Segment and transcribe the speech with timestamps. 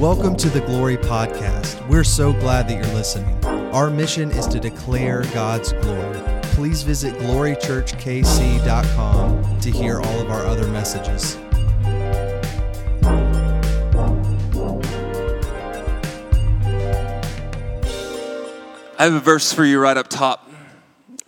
[0.00, 1.86] Welcome to the Glory Podcast.
[1.86, 3.36] We're so glad that you're listening.
[3.44, 6.18] Our mission is to declare God's glory.
[6.54, 11.36] Please visit glorychurchkc.com to hear all of our other messages.
[18.98, 20.50] I have a verse for you right up top.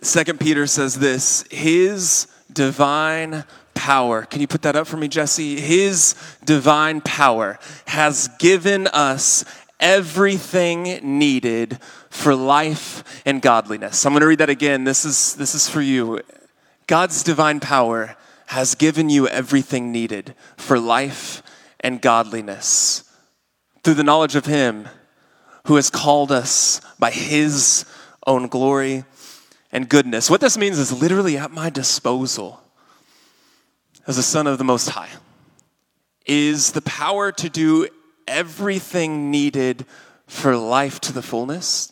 [0.01, 3.43] Second Peter says this His divine
[3.83, 4.23] power.
[4.23, 5.59] Can you put that up for me, Jesse?
[5.59, 9.43] His divine power has given us
[9.77, 14.05] everything needed for life and godliness.
[14.05, 14.85] I'm going to read that again.
[14.85, 16.21] This is this is for you.
[16.87, 21.43] God's divine power has given you everything needed for life
[21.81, 23.03] and godliness
[23.83, 24.87] through the knowledge of him
[25.67, 27.83] who has called us by his
[28.25, 29.03] own glory
[29.73, 30.29] and goodness.
[30.29, 32.62] What this means is literally at my disposal
[34.07, 35.09] as a son of the Most High
[36.25, 37.87] is the power to do
[38.27, 39.85] everything needed
[40.27, 41.91] for life to the fullness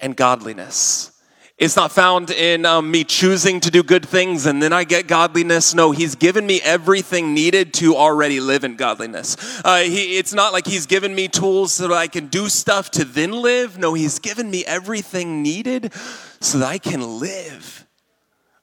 [0.00, 1.10] and godliness.
[1.56, 5.06] It's not found in um, me choosing to do good things and then I get
[5.06, 5.72] godliness.
[5.72, 9.62] No, He's given me everything needed to already live in godliness.
[9.64, 12.90] Uh, he, it's not like He's given me tools so that I can do stuff
[12.92, 13.78] to then live.
[13.78, 15.92] No, He's given me everything needed
[16.40, 17.83] so that I can live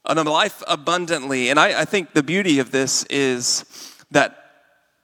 [0.04, 1.50] a life abundantly.
[1.50, 3.64] And I, I think the beauty of this is
[4.10, 4.38] that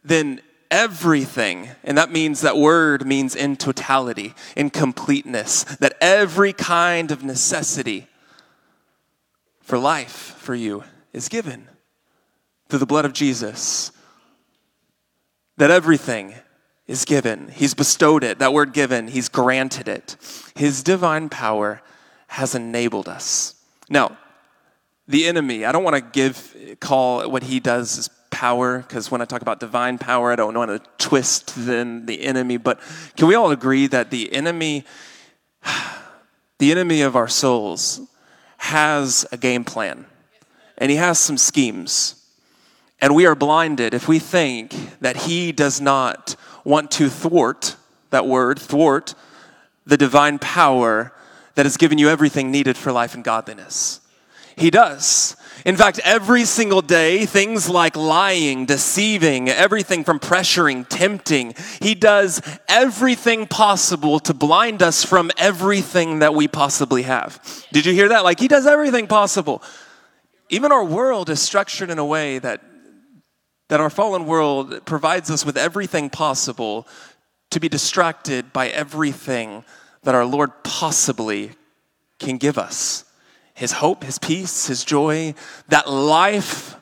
[0.04, 7.10] then everything, and that means that word means in totality, in completeness, that every kind
[7.10, 8.06] of necessity
[9.60, 11.68] for life for you is given
[12.68, 13.92] through the blood of Jesus.
[15.56, 16.34] That everything
[16.86, 17.48] is given.
[17.48, 18.38] He's bestowed it.
[18.38, 20.16] That word given, He's granted it.
[20.54, 21.82] His divine power
[22.28, 23.54] has enabled us.
[23.90, 24.16] Now,
[25.08, 29.20] the enemy, I don't want to give, call what he does is power, because when
[29.20, 32.78] I talk about divine power, I don't want to twist then the enemy, but
[33.16, 34.84] can we all agree that the enemy,
[36.58, 38.00] the enemy of our souls,
[38.58, 40.04] has a game plan
[40.76, 42.14] and he has some schemes.
[43.00, 47.76] And we are blinded if we think that he does not want to thwart,
[48.10, 49.14] that word, thwart,
[49.86, 51.12] the divine power
[51.54, 54.00] that has given you everything needed for life and godliness.
[54.58, 55.36] He does.
[55.64, 62.40] In fact, every single day, things like lying, deceiving, everything from pressuring, tempting, he does
[62.68, 67.40] everything possible to blind us from everything that we possibly have.
[67.72, 68.24] Did you hear that?
[68.24, 69.62] Like, he does everything possible.
[70.48, 72.62] Even our world is structured in a way that,
[73.68, 76.86] that our fallen world provides us with everything possible
[77.50, 79.64] to be distracted by everything
[80.02, 81.52] that our Lord possibly
[82.18, 83.04] can give us
[83.58, 85.34] his hope, his peace, his joy,
[85.66, 86.76] that life.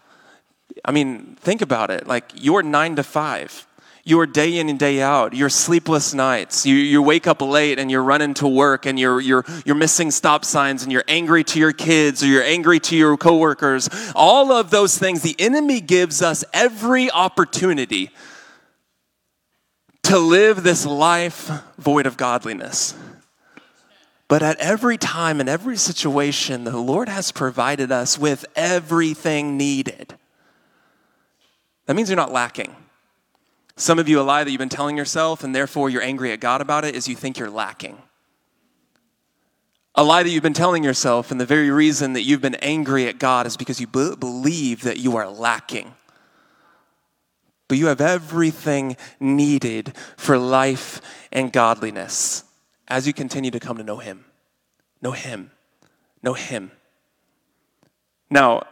[0.85, 2.07] I mean, think about it.
[2.07, 3.67] Like your nine to five,
[4.05, 7.91] your day in and day out, your sleepless nights, you, you wake up late and
[7.91, 11.59] you're running to work and you're, you're, you're missing stop signs and you're angry to
[11.59, 13.89] your kids or you're angry to your coworkers.
[14.15, 18.11] All of those things, the enemy gives us every opportunity
[20.03, 22.95] to live this life void of godliness.
[24.29, 30.15] But at every time and every situation, the Lord has provided us with everything needed.
[31.87, 32.75] That means you're not lacking.
[33.77, 36.41] Some of you, a lie that you've been telling yourself, and therefore you're angry at
[36.41, 37.99] God about it, is you think you're lacking.
[39.95, 43.07] A lie that you've been telling yourself, and the very reason that you've been angry
[43.07, 45.95] at God is because you be- believe that you are lacking.
[47.69, 51.01] But you have everything needed for life
[51.31, 52.46] and godliness
[52.89, 54.25] as you continue to come to know Him.
[55.03, 55.51] Know Him.
[56.23, 56.71] Know Him.
[58.31, 58.67] Now,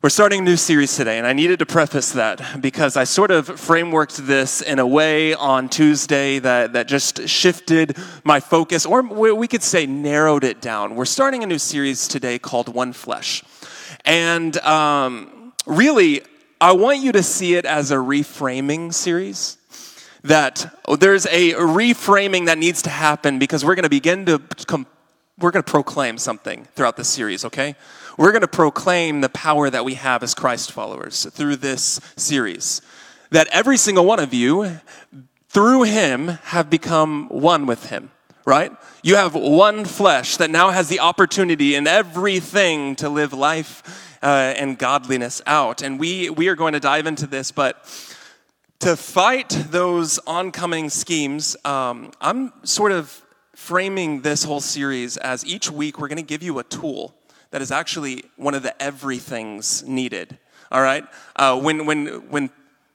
[0.00, 3.32] we're starting a new series today, and I needed to preface that because I sort
[3.32, 9.02] of frameworked this in a way on Tuesday that, that just shifted my focus, or
[9.02, 10.94] we could say narrowed it down.
[10.94, 13.42] We're starting a new series today called One Flesh.
[14.04, 16.22] And um, really,
[16.60, 19.57] I want you to see it as a reframing series
[20.22, 24.86] that there's a reframing that needs to happen because we're going to begin to com-
[25.38, 27.76] we're going to proclaim something throughout this series, okay?
[28.16, 32.82] We're going to proclaim the power that we have as Christ followers through this series.
[33.30, 34.80] That every single one of you,
[35.48, 38.10] through Him, have become one with Him,
[38.44, 38.72] right?
[39.02, 44.54] You have one flesh that now has the opportunity in everything to live life uh,
[44.56, 45.82] and godliness out.
[45.82, 47.86] And we, we are going to dive into this, but
[48.80, 53.22] to fight those oncoming schemes, um, I'm sort of
[53.54, 57.14] framing this whole series as each week we're going to give you a tool
[57.50, 60.38] that is actually one of the everythings needed.
[60.70, 61.04] All right?
[61.34, 62.50] Uh, when, when, when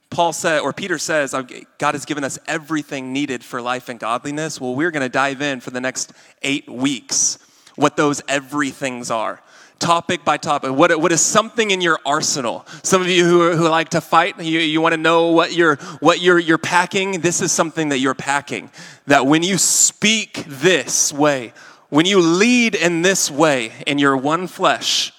[0.08, 1.34] Paul said, or Peter says,
[1.78, 4.60] God has given us everything needed for life and godliness.
[4.60, 7.38] Well, we're going to dive in for the next eight weeks
[7.74, 9.42] what those everythings are
[9.84, 10.72] topic by topic.
[10.72, 12.66] What, what is something in your arsenal?
[12.82, 15.76] Some of you who, who like to fight, you, you want to know what, you're,
[16.00, 17.20] what you're, you're packing.
[17.20, 18.70] This is something that you're packing.
[19.06, 21.52] That when you speak this way,
[21.90, 25.12] when you lead in this way in your one flesh,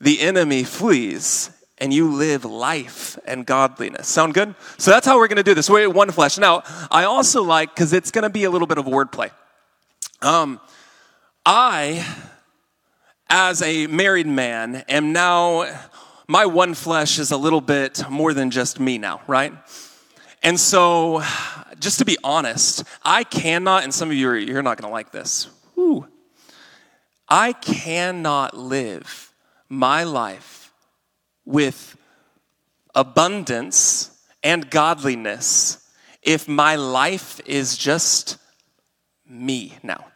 [0.00, 4.06] the enemy flees and you live life and godliness.
[4.06, 4.54] Sound good?
[4.78, 5.68] So that's how we're going to do this.
[5.68, 6.38] We're one flesh.
[6.38, 9.32] Now, I also like, because it's going to be a little bit of wordplay.
[10.20, 10.60] Um,
[11.44, 12.06] I,
[13.34, 15.64] as a married man, am now,
[16.28, 19.54] my one flesh is a little bit more than just me now, right?
[20.42, 21.22] And so,
[21.80, 25.12] just to be honest, I cannot, and some of you are, you're not to like
[25.12, 25.48] this.
[27.26, 29.32] I cannot live
[29.70, 30.70] my life
[31.46, 31.96] with
[32.94, 34.10] abundance
[34.42, 35.88] and godliness
[36.22, 38.36] if my life is just
[39.26, 40.11] me now.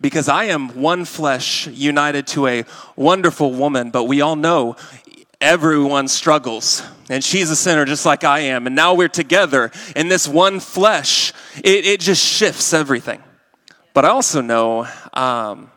[0.00, 2.64] Because I am one flesh united to a
[2.96, 4.76] wonderful woman, but we all know
[5.40, 6.82] everyone struggles.
[7.08, 8.66] And she's a sinner just like I am.
[8.66, 11.32] And now we're together in this one flesh.
[11.56, 13.22] It, it just shifts everything.
[13.92, 15.70] But I also know um,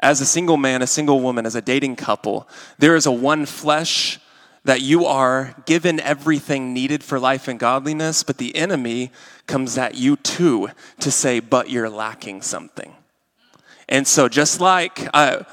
[0.00, 2.48] as a single man, a single woman, as a dating couple,
[2.78, 4.18] there is a one flesh
[4.64, 9.12] that you are given everything needed for life and godliness, but the enemy
[9.46, 10.68] comes at you too
[11.00, 12.94] to say, but you're lacking something.
[13.88, 15.44] And so, just like, uh,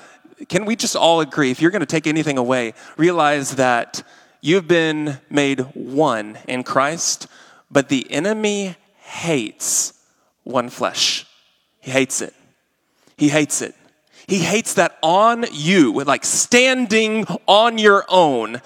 [0.48, 4.04] can we just all agree, if you're going to take anything away, realize that
[4.42, 7.28] you've been made one in Christ,
[7.70, 9.94] but the enemy hates
[10.44, 11.26] one flesh.
[11.80, 12.34] He hates it.
[13.18, 13.76] He hates it.
[14.28, 18.62] He hates that on you, with like standing on your own,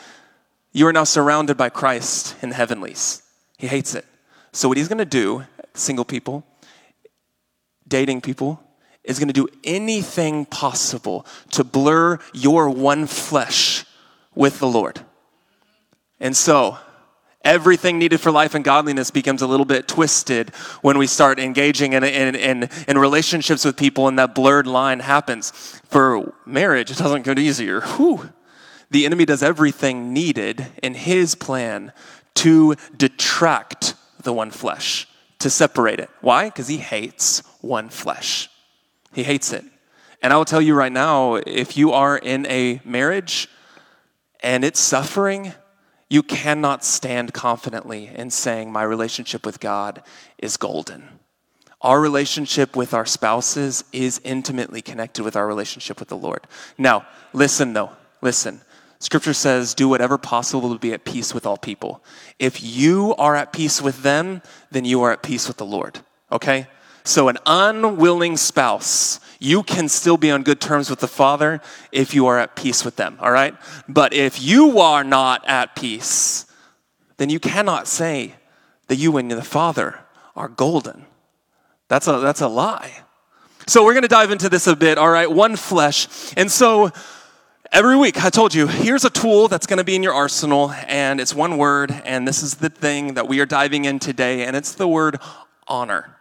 [0.71, 3.23] you are now surrounded by Christ in the heavenlies.
[3.57, 4.05] He hates it.
[4.51, 6.45] So, what he's going to do, single people,
[7.87, 8.61] dating people,
[9.05, 13.85] is going to do anything possible to blur your one flesh
[14.33, 14.99] with the Lord.
[16.19, 16.77] And so,
[17.43, 20.49] everything needed for life and godliness becomes a little bit twisted
[20.81, 24.99] when we start engaging in, in, in, in, relationships with people and that blurred line
[24.99, 25.51] happens.
[25.85, 27.81] For marriage, it doesn't get easier.
[27.81, 28.29] Whew.
[28.91, 31.91] The enemy does everything needed in his plan
[32.35, 35.07] to detract the one flesh,
[35.39, 36.09] to separate it.
[36.21, 36.45] Why?
[36.45, 38.49] Because he hates one flesh.
[39.15, 39.63] He hates it.
[40.21, 43.47] And I will tell you right now if you are in a marriage
[44.41, 45.53] and it's suffering,
[46.09, 50.03] you cannot stand confidently in saying, My relationship with God
[50.37, 51.07] is golden.
[51.79, 56.45] Our relationship with our spouses is intimately connected with our relationship with the Lord.
[56.77, 57.91] Now, listen though,
[58.21, 58.61] listen.
[58.99, 62.03] Scripture says, do whatever possible to be at peace with all people.
[62.39, 64.41] If you are at peace with them,
[64.71, 65.99] then you are at peace with the Lord.
[66.31, 66.67] Okay?
[67.07, 71.61] So, an unwilling spouse, you can still be on good terms with the Father
[71.91, 73.55] if you are at peace with them, all right?
[73.87, 76.47] But if you are not at peace,
[77.17, 78.33] then you cannot say
[78.87, 79.99] that you and the Father
[80.35, 81.05] are golden.
[81.89, 83.03] That's a, that's a lie.
[83.67, 85.31] So, we're going to dive into this a bit, all right?
[85.31, 86.07] One flesh.
[86.35, 86.91] And so,
[87.71, 90.71] Every week, I told you, here's a tool that's going to be in your arsenal,
[90.87, 94.45] and it's one word, and this is the thing that we are diving in today,
[94.45, 95.19] and it's the word
[95.67, 96.14] honor.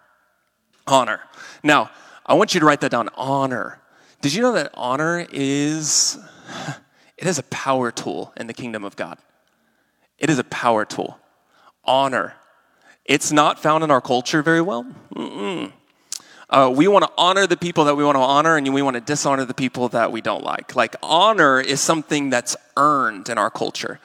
[0.86, 1.20] Honor.
[1.62, 1.90] Now,
[2.26, 3.80] I want you to write that down honor.
[4.20, 6.18] Did you know that honor is
[7.18, 9.18] it is a power tool in the kingdom of God?
[10.18, 11.18] It is a power tool.
[11.84, 12.34] Honor.
[13.04, 14.86] It's not found in our culture very well.
[16.48, 18.94] Uh, we want to honor the people that we want to honor, and we want
[18.94, 20.76] to dishonor the people that we don't like.
[20.76, 23.98] Like, honor is something that's earned in our culture.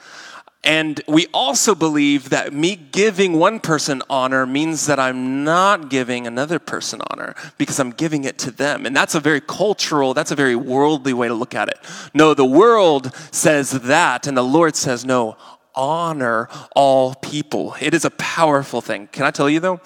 [0.62, 6.26] And we also believe that me giving one person honor means that I'm not giving
[6.26, 8.84] another person honor because I'm giving it to them.
[8.84, 11.78] And that's a very cultural, that's a very worldly way to look at it.
[12.12, 15.38] No, the world says that, and the Lord says, no,
[15.74, 17.74] honor all people.
[17.80, 19.06] It is a powerful thing.
[19.06, 19.80] Can I tell you though,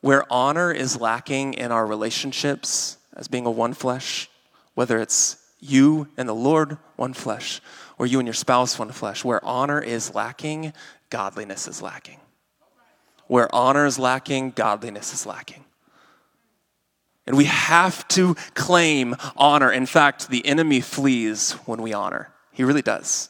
[0.00, 4.28] where honor is lacking in our relationships as being a one flesh,
[4.74, 7.60] whether it's you and the Lord, one flesh,
[7.98, 9.24] or you and your spouse, one flesh.
[9.24, 10.72] Where honor is lacking,
[11.10, 12.18] godliness is lacking.
[13.26, 15.64] Where honor is lacking, godliness is lacking.
[17.26, 19.70] And we have to claim honor.
[19.70, 22.32] In fact, the enemy flees when we honor.
[22.52, 23.28] He really does.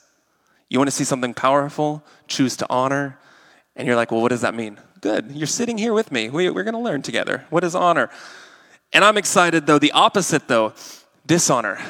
[0.69, 2.05] You want to see something powerful?
[2.29, 3.19] Choose to honor.
[3.75, 4.79] And you're like, well, what does that mean?
[5.01, 5.33] Good.
[5.33, 6.31] You're sitting here with me.
[6.31, 7.45] We, are going to learn together.
[7.51, 8.11] What is honor?
[8.93, 9.79] And I'm excited, though.
[9.79, 10.75] The opposite, though,
[11.27, 11.81] dishonor.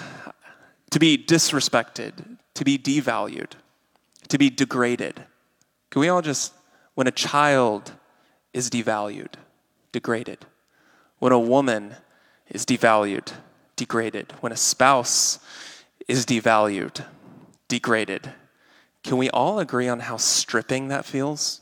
[0.93, 3.53] To be disrespected, to be devalued,
[4.27, 5.25] to be degraded.
[5.91, 6.53] Can we all just
[6.97, 7.93] when a child
[8.53, 9.35] is devalued,
[9.93, 10.39] degraded,
[11.21, 11.95] when a woman
[12.49, 13.33] is devalued,
[13.77, 15.39] degraded, when a spouse
[16.09, 17.05] is devalued,
[17.69, 18.33] degraded.
[19.05, 21.61] Can we all agree on how stripping that feels?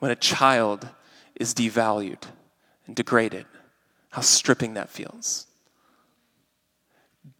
[0.00, 0.86] When a child
[1.34, 2.24] is devalued
[2.86, 3.46] and degraded,
[4.10, 5.46] how stripping that feels.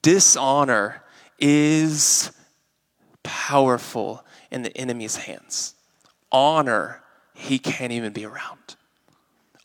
[0.01, 1.03] Dishonor
[1.39, 2.33] is
[3.23, 5.75] powerful in the enemy's hands.
[6.33, 7.03] Honor,
[7.35, 8.77] he can't even be around.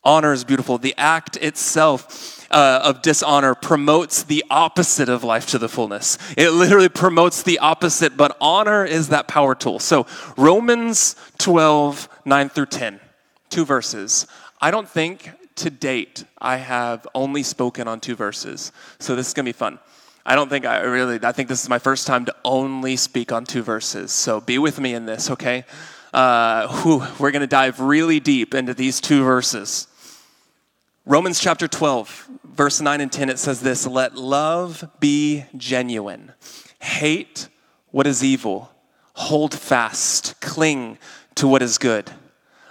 [0.04, 0.76] Honor is beautiful.
[0.76, 6.18] The act itself uh, of dishonor promotes the opposite of life to the fullness.
[6.36, 9.78] It literally promotes the opposite, but honor is that power tool.
[9.78, 13.00] So, Romans 12, 9 through 10,
[13.48, 14.26] two verses.
[14.60, 18.72] I don't think to date I have only spoken on two verses.
[18.98, 19.78] So, this is going to be fun.
[20.26, 23.30] I don't think I really, I think this is my first time to only speak
[23.30, 24.12] on two verses.
[24.12, 25.64] So, be with me in this, okay?
[26.12, 29.86] Uh, whew, we're going to dive really deep into these two verses.
[31.04, 36.32] Romans chapter 12, verse 9 and 10, it says this Let love be genuine.
[36.80, 37.48] Hate
[37.90, 38.70] what is evil.
[39.14, 40.40] Hold fast.
[40.40, 40.98] Cling
[41.34, 42.10] to what is good.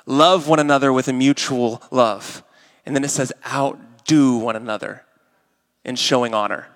[0.05, 2.43] Love one another with a mutual love.
[2.85, 5.05] And then it says, outdo one another
[5.85, 6.67] in showing honor.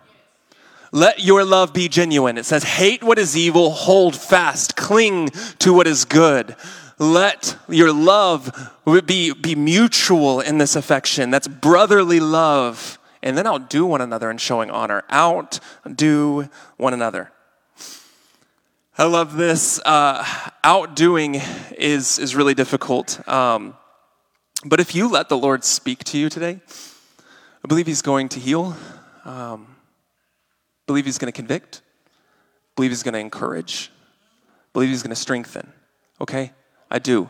[0.91, 2.37] Let your love be genuine.
[2.37, 5.29] It says, hate what is evil, hold fast, cling
[5.59, 6.55] to what is good.
[6.99, 8.73] Let your love
[9.05, 11.29] be, be mutual in this affection.
[11.29, 12.97] That's brotherly love.
[13.21, 15.03] And then outdo one another in showing honor.
[15.11, 17.31] Outdo one another.
[18.97, 19.79] I love this.
[19.85, 20.25] Uh,
[20.63, 21.41] outdoing
[21.77, 23.27] is, is really difficult.
[23.27, 23.75] Um,
[24.65, 26.59] but if you let the Lord speak to you today,
[27.63, 28.75] I believe He's going to heal.
[29.23, 29.76] Um,
[30.87, 31.81] believe He's going to convict.
[32.75, 33.91] Believe He's going to encourage.
[34.73, 35.71] Believe He's going to strengthen.
[36.19, 36.53] Okay?
[36.89, 37.29] I do.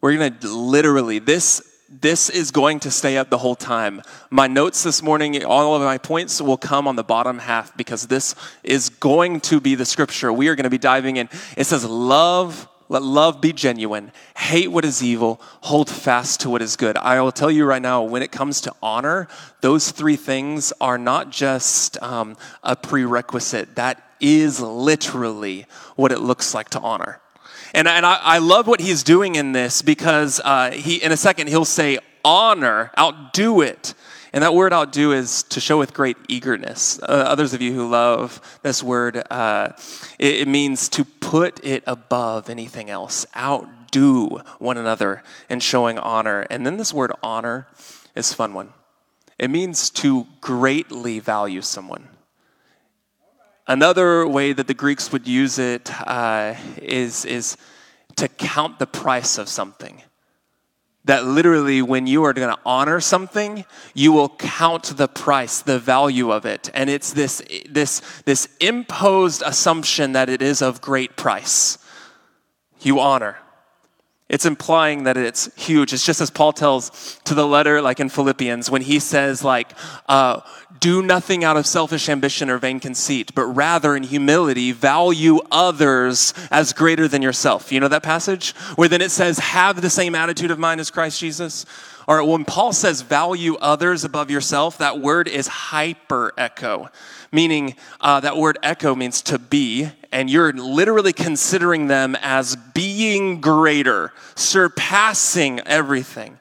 [0.00, 4.02] We're going to literally, this, this is going to stay up the whole time.
[4.30, 8.06] My notes this morning, all of my points will come on the bottom half because
[8.06, 10.32] this is going to be the scripture.
[10.32, 11.28] We are going to be diving in.
[11.56, 16.62] It says, Love, let love be genuine, hate what is evil, hold fast to what
[16.62, 16.96] is good.
[16.96, 19.28] I will tell you right now, when it comes to honor,
[19.60, 25.66] those three things are not just um, a prerequisite, that is literally
[25.96, 27.20] what it looks like to honor.
[27.74, 31.16] And, and I, I love what he's doing in this because uh, he, in a
[31.16, 33.94] second, he'll say, honor, outdo it.
[34.32, 37.00] And that word outdo is to show with great eagerness.
[37.00, 39.70] Uh, others of you who love this word, uh,
[40.18, 46.46] it, it, means to put it above anything else, outdo one another in showing honor.
[46.50, 47.66] And then this word honor
[48.14, 48.72] is fun one.
[49.38, 52.08] It means to greatly value someone.
[53.66, 57.56] Another way that the Greeks would use it uh, is is
[58.16, 60.02] to count the price of something.
[61.08, 65.78] That literally, when you are going to honor something, you will count the price, the
[65.78, 66.70] value of it.
[66.74, 71.78] And it's this, this, this imposed assumption that it is of great price.
[72.80, 73.38] You honor.
[74.28, 75.94] It's implying that it's huge.
[75.94, 79.72] It's just as Paul tells to the letter, like in Philippians, when he says, like,
[80.10, 80.42] uh,
[80.80, 86.34] do nothing out of selfish ambition or vain conceit, but rather in humility value others
[86.50, 87.72] as greater than yourself.
[87.72, 88.52] You know that passage?
[88.76, 91.66] Where then it says, have the same attitude of mind as Christ Jesus?
[92.06, 96.88] Or when Paul says value others above yourself, that word is hyper echo,
[97.30, 103.42] meaning uh, that word echo means to be, and you're literally considering them as being
[103.42, 106.40] greater, surpassing everything.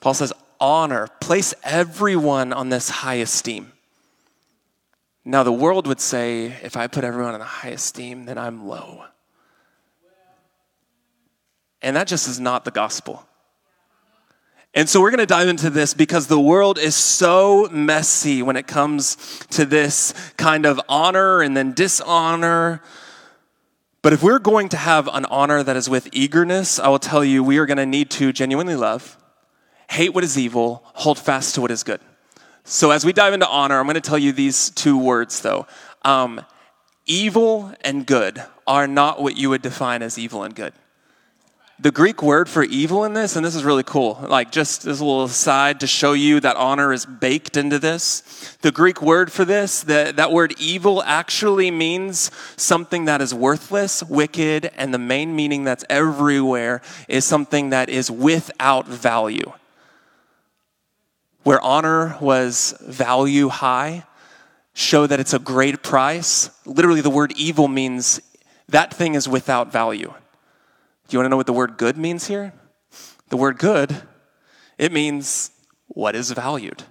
[0.00, 0.32] Paul says,
[0.62, 3.72] honor, place everyone on this high esteem.
[5.24, 8.66] Now, the world would say, if I put everyone on a high esteem, then I'm
[8.66, 9.04] low.
[11.82, 13.26] And that just is not the gospel.
[14.74, 18.56] And so we're going to dive into this because the world is so messy when
[18.56, 19.16] it comes
[19.50, 22.80] to this kind of honor and then dishonor.
[24.00, 27.24] But if we're going to have an honor that is with eagerness, I will tell
[27.24, 29.18] you we are going to need to genuinely love,
[29.92, 32.00] hate what is evil, hold fast to what is good.
[32.64, 35.66] So, as we dive into honor, I'm going to tell you these two words though.
[36.02, 36.44] Um,
[37.06, 40.72] evil and good are not what you would define as evil and good.
[41.78, 45.00] The Greek word for evil in this, and this is really cool, like just this
[45.00, 48.56] little aside to show you that honor is baked into this.
[48.62, 54.02] The Greek word for this, the, that word evil actually means something that is worthless,
[54.04, 59.52] wicked, and the main meaning that's everywhere is something that is without value
[61.42, 64.04] where honor was value high,
[64.74, 66.50] show that it's a great price.
[66.64, 68.20] Literally, the word evil means
[68.68, 70.12] that thing is without value.
[71.08, 72.52] Do you want to know what the word good means here?
[73.28, 74.02] The word good,
[74.78, 75.50] it means
[75.88, 76.84] what is valued.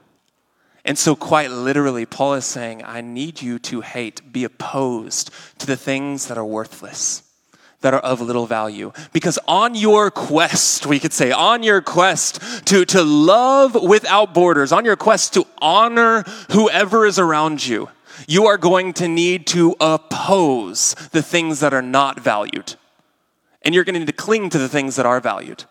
[0.83, 5.29] And so, quite literally, Paul is saying, I need you to hate, be opposed
[5.59, 7.30] to the things that are worthless,
[7.81, 8.91] that are of little value.
[9.11, 14.71] Because on your quest, we could say, on your quest to, to love without borders,
[14.71, 17.89] on your quest to honor whoever is around you,
[18.27, 22.75] you are going to need to oppose the things that are not valued.
[23.63, 25.65] And you're going to need to cling to the things that are valued.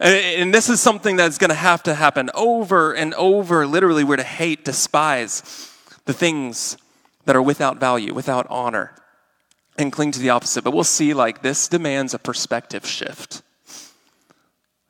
[0.00, 3.66] And this is something that's going to have to happen over and over.
[3.66, 5.72] Literally, we're to hate, despise
[6.04, 6.76] the things
[7.24, 8.94] that are without value, without honor,
[9.78, 10.64] and cling to the opposite.
[10.64, 13.42] But we'll see, like, this demands a perspective shift.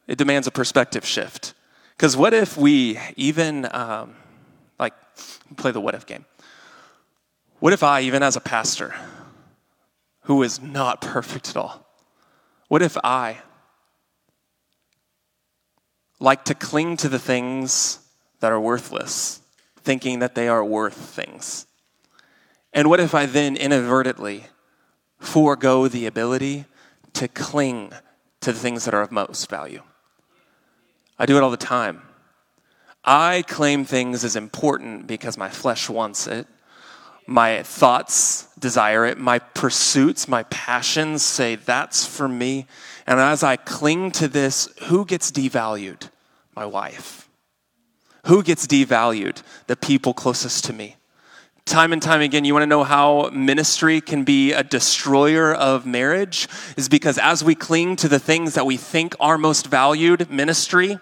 [0.06, 1.52] It demands a perspective shift.
[1.96, 4.16] Because what if we even, um,
[4.78, 4.94] like,
[5.56, 6.24] play the what if game?
[7.60, 8.94] What if I, even as a pastor,
[10.22, 11.86] who is not perfect at all,
[12.68, 13.38] what if I
[16.20, 17.98] like to cling to the things
[18.40, 19.40] that are worthless,
[19.76, 21.66] thinking that they are worth things?
[22.72, 24.46] And what if I then inadvertently
[25.18, 26.64] forego the ability
[27.14, 27.92] to cling
[28.40, 29.82] to the things that are of most value?
[31.18, 32.02] I do it all the time.
[33.04, 36.46] I claim things as important because my flesh wants it.
[37.26, 39.18] My thoughts desire it.
[39.18, 42.66] My pursuits, my passions say that's for me.
[43.06, 46.10] And as I cling to this, who gets devalued?
[46.54, 47.28] My wife.
[48.26, 49.42] Who gets devalued?
[49.66, 50.96] The people closest to me.
[51.68, 55.84] Time and time again, you want to know how ministry can be a destroyer of
[55.84, 56.48] marriage?
[56.78, 60.98] Is because as we cling to the things that we think are most valued, ministry,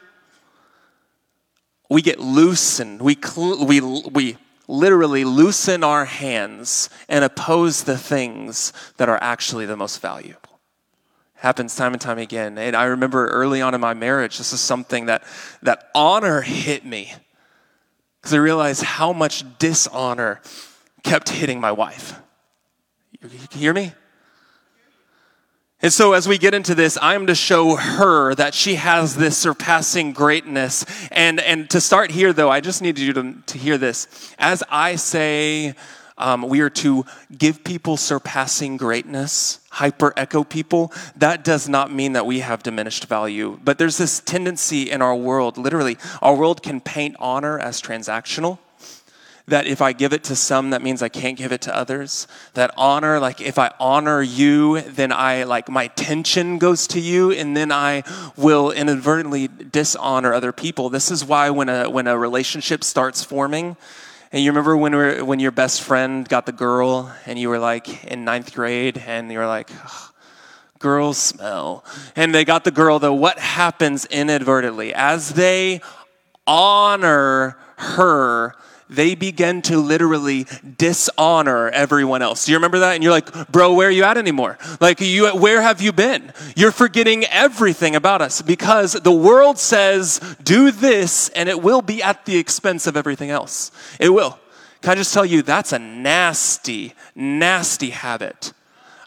[1.88, 3.00] we get loosened.
[3.00, 9.66] We, cl- we, we literally loosen our hands and oppose the things that are actually
[9.66, 10.40] the most valuable
[11.37, 12.58] happens time and time again.
[12.58, 15.23] And I remember early on in my marriage, this is something that,
[15.62, 17.12] that honor hit me
[18.27, 20.41] because I realized how much dishonor
[21.05, 22.19] kept hitting my wife.
[23.12, 23.93] You, you hear me?
[25.81, 29.39] And so, as we get into this, I'm to show her that she has this
[29.39, 30.85] surpassing greatness.
[31.12, 34.35] And, and to start here, though, I just need you to, to hear this.
[34.41, 35.77] As I say,
[36.18, 37.05] um, we are to
[37.37, 40.92] give people surpassing greatness, hyper echo people.
[41.16, 43.59] That does not mean that we have diminished value.
[43.62, 48.59] But there's this tendency in our world, literally, our world can paint honor as transactional
[49.48, 52.26] that if I give it to some, that means I can't give it to others.
[52.55, 57.31] That honor, like if I honor you, then I, like, my attention goes to you,
[57.31, 58.02] and then I
[58.37, 60.90] will inadvertently dishonor other people.
[60.90, 63.76] This is why when a, when a relationship starts forming,
[64.37, 67.59] and you remember when, we when your best friend got the girl and you were
[67.59, 69.70] like in ninth grade and you were like,
[70.79, 71.87] girls smell.
[72.14, 74.92] And they got the girl, though, what happens inadvertently?
[74.92, 75.81] As they
[76.46, 78.55] honor her,
[78.88, 80.46] they begin to literally
[80.79, 82.46] dishonor everyone else.
[82.46, 82.94] Do you remember that?
[82.94, 84.59] And you're like, bro, where are you at anymore?
[84.81, 86.33] Like, you, where have you been?
[86.55, 92.03] You're forgetting everything about us because the world says, do this, and it will be
[92.03, 93.70] at the expense of everything else.
[93.99, 94.38] It will.
[94.83, 98.53] Can I just tell you, that's a nasty, nasty habit.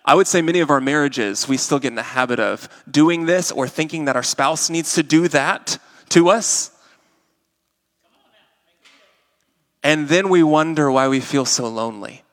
[0.04, 3.28] I would say many of our marriages, we still get in the habit of doing
[3.28, 5.78] this or thinking that our spouse needs to do that
[6.10, 6.72] to us.
[9.84, 12.24] And then we wonder why we feel so lonely.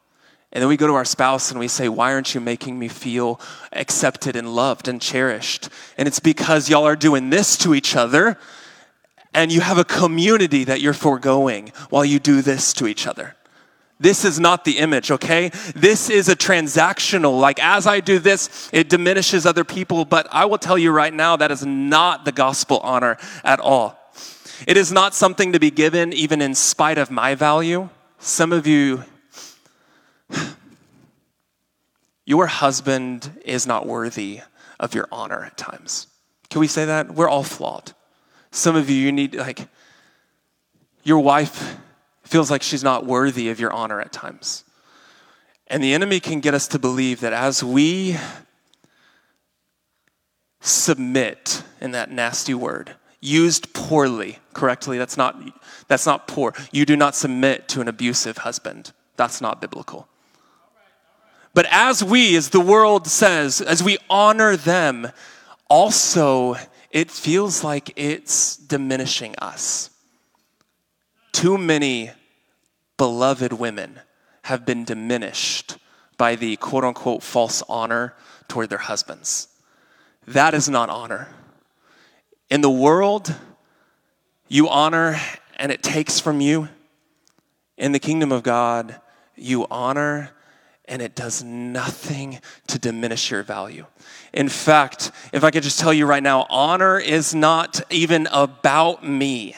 [0.53, 2.89] And then we go to our spouse and we say, Why aren't you making me
[2.89, 3.41] feel
[3.73, 5.69] accepted and loved and cherished?
[5.99, 8.39] And it's because y'all are doing this to each other
[9.35, 13.37] and you have a community that you're foregoing while you do this to each other.
[14.01, 15.51] This is not the image, okay?
[15.75, 17.39] This is a transactional.
[17.41, 21.13] Like, as I do this, it diminishes other people, but I will tell you right
[21.13, 23.96] now that is not the gospel honor at all.
[24.67, 27.89] It is not something to be given even in spite of my value.
[28.19, 29.05] Some of you,
[32.25, 34.41] your husband is not worthy
[34.79, 36.07] of your honor at times.
[36.49, 37.15] Can we say that?
[37.15, 37.93] We're all flawed.
[38.51, 39.69] Some of you, you need, like,
[41.03, 41.77] your wife
[42.23, 44.65] feels like she's not worthy of your honor at times.
[45.69, 48.17] And the enemy can get us to believe that as we
[50.61, 55.37] submit in that nasty word, used poorly, correctly, that's not,
[55.89, 56.55] that's not poor.
[56.73, 58.93] You do not submit to an abusive husband.
[59.17, 60.09] That's not biblical.
[61.55, 65.11] But as we, as the world says, as we honor them,
[65.69, 66.57] also
[66.91, 69.91] it feels like it's diminishing us.
[71.33, 72.11] Too many
[72.97, 74.01] beloved women
[74.43, 75.77] have been diminished
[76.17, 78.15] by the quote unquote false honor
[78.49, 79.49] toward their husbands
[80.27, 81.29] that is not honor.
[82.49, 83.35] In the world,
[84.49, 85.21] you honor
[85.57, 86.69] and it takes from you.
[87.77, 89.01] In the kingdom of God,
[89.35, 90.31] you honor
[90.85, 93.87] and it does nothing to diminish your value.
[94.33, 99.07] In fact, if I could just tell you right now, honor is not even about
[99.07, 99.57] me.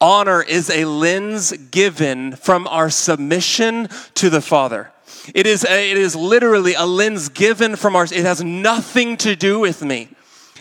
[0.00, 4.90] Honor is a lens given from our submission to the Father.
[5.32, 9.36] It is, a, it is literally a lens given from our, it has nothing to
[9.36, 10.08] do with me.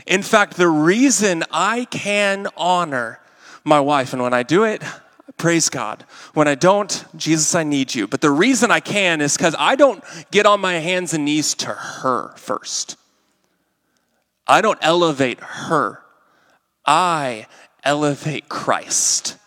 [0.06, 3.20] In fact, the reason I can honor
[3.64, 4.84] my wife, and when I do it,
[5.38, 6.06] praise God.
[6.34, 8.08] When I don't, Jesus, I need you.
[8.08, 11.54] But the reason I can is because I don't get on my hands and knees
[11.56, 12.98] to her first.
[14.48, 16.00] I don't elevate her.
[16.86, 17.48] I
[17.84, 19.38] elevate Christ.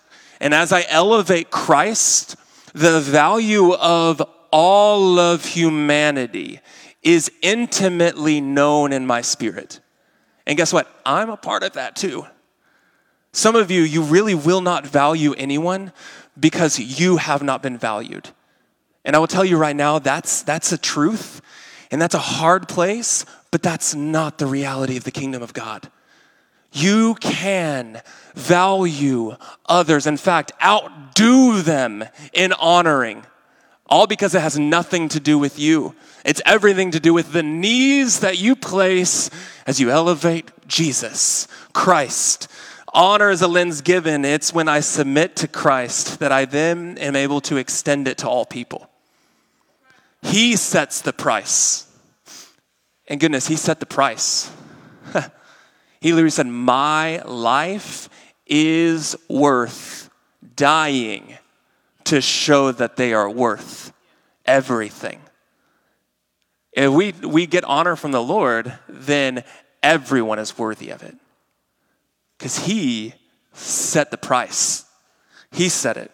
[0.40, 2.36] And as I elevate Christ,
[2.72, 6.60] the value of all of humanity
[7.02, 9.80] is intimately known in my spirit.
[10.46, 10.88] And guess what?
[11.04, 12.26] I'm a part of that too.
[13.32, 15.92] Some of you, you really will not value anyone
[16.38, 18.30] because you have not been valued.
[19.04, 21.40] And I will tell you right now, that's, that's a truth
[21.90, 25.90] and that's a hard place, but that's not the reality of the kingdom of God.
[26.72, 28.02] You can
[28.34, 30.06] value others.
[30.06, 33.24] In fact, outdo them in honoring,
[33.88, 35.94] all because it has nothing to do with you.
[36.24, 39.30] It's everything to do with the knees that you place
[39.66, 42.48] as you elevate Jesus, Christ,
[42.96, 44.24] honor is a lens given.
[44.24, 48.28] It's when I submit to Christ that I then am able to extend it to
[48.28, 48.88] all people.
[50.22, 51.86] He sets the price.
[53.06, 54.50] And goodness, He set the price.
[56.00, 58.08] he literally said, My life
[58.46, 60.10] is worth
[60.56, 61.36] dying
[62.06, 63.92] to show that they are worth
[64.44, 65.20] everything.
[66.72, 69.44] If we, we get honor from the Lord, then
[69.82, 71.16] everyone is worthy of it
[72.38, 73.14] because he
[73.52, 74.84] set the price.
[75.52, 76.12] He set it.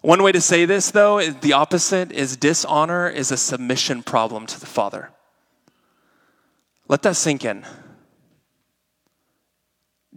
[0.00, 4.46] One way to say this, though, is the opposite is dishonor is a submission problem
[4.46, 5.10] to the Father.
[6.88, 7.64] Let that sink in.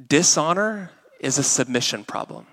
[0.07, 2.47] Dishonor is a submission problem.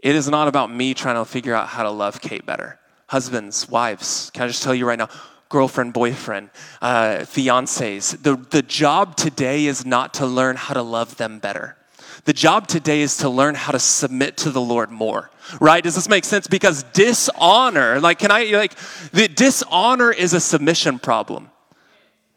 [0.00, 2.78] It is not about me trying to figure out how to love Kate better.
[3.08, 5.08] Husbands, wives, can I just tell you right now?
[5.48, 6.50] girlfriend, boyfriend,
[6.82, 8.22] uh, fiancés.
[8.22, 11.76] The, the job today is not to learn how to love them better.
[12.24, 15.30] The job today is to learn how to submit to the Lord more,
[15.60, 15.82] right?
[15.82, 16.46] Does this make sense?
[16.46, 18.74] Because dishonor, like, can I, like,
[19.12, 21.50] the dishonor is a submission problem.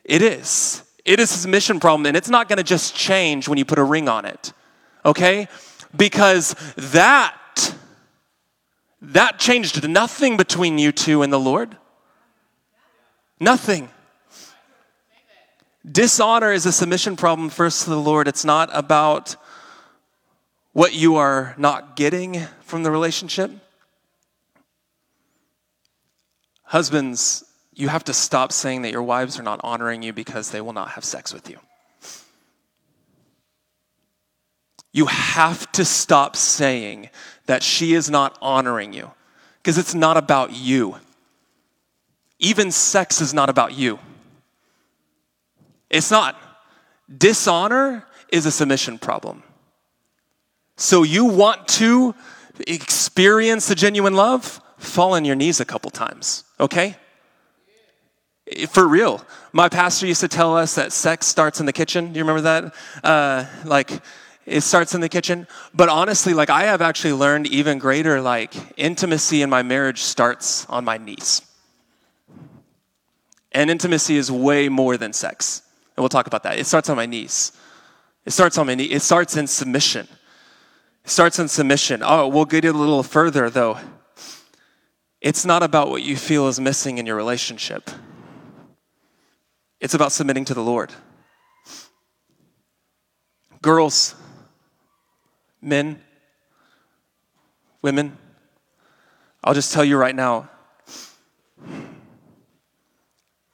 [0.06, 0.84] It is.
[1.04, 3.84] It is a submission problem, and it's not gonna just change when you put a
[3.84, 4.54] ring on it,
[5.04, 5.48] okay?
[5.96, 7.36] Because that,
[9.02, 11.78] that changed nothing between you two and the Lord.
[13.40, 13.90] Nothing.
[15.90, 18.28] Dishonor is a submission problem first to the Lord.
[18.28, 19.36] It's not about
[20.74, 23.52] what you are not getting from the relationship.
[26.64, 30.62] Husbands, you have to stop saying that your wives are not honoring you because they
[30.62, 31.58] will not have sex with you.
[34.92, 37.10] You have to stop saying
[37.46, 39.12] that she is not honoring you
[39.58, 40.98] because it's not about you.
[42.40, 44.00] Even sex is not about you.
[45.90, 46.36] It's not.
[47.16, 49.44] Dishonor is a submission problem.
[50.78, 52.16] So you want to
[52.68, 54.62] experience the genuine love?
[54.78, 56.96] Fall on your knees a couple times, okay?
[58.70, 59.24] For real.
[59.54, 62.12] My pastor used to tell us that sex starts in the kitchen.
[62.12, 62.74] Do you remember that?
[63.04, 64.02] Uh, like,
[64.52, 65.48] it starts in the kitchen.
[65.74, 70.66] But honestly, like, I have actually learned even greater, like, intimacy in my marriage starts
[70.68, 71.42] on my knees.
[73.52, 75.62] And intimacy is way more than sex.
[75.96, 76.58] And we'll talk about that.
[76.58, 77.52] It starts on my knees.
[78.26, 78.92] It starts on my knees.
[78.92, 80.08] It starts in submission.
[81.04, 82.02] It starts in submission.
[82.04, 83.80] Oh, we'll get it a little further though.
[85.20, 87.90] It's not about what you feel is missing in your relationship.
[89.80, 90.92] It's about submitting to the Lord.
[93.62, 94.16] Girls,
[95.62, 96.02] men,
[97.82, 98.18] women,
[99.44, 100.50] I'll just tell you right now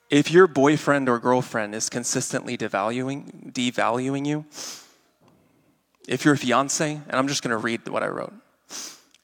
[0.10, 4.46] if your boyfriend or girlfriend is consistently devaluing, devaluing you,
[6.08, 8.34] if your fiance, and I'm just going to read what I wrote,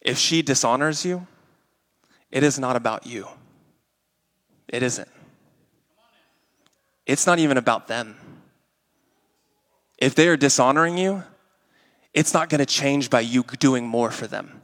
[0.02, 1.26] if she dishonors you,
[2.32, 3.28] it is not about you.
[4.68, 5.08] It isn't.
[7.06, 8.18] It's not even about them.
[9.98, 11.24] If they are dishonoring you,
[12.14, 14.62] it's not going to change by you doing more for them.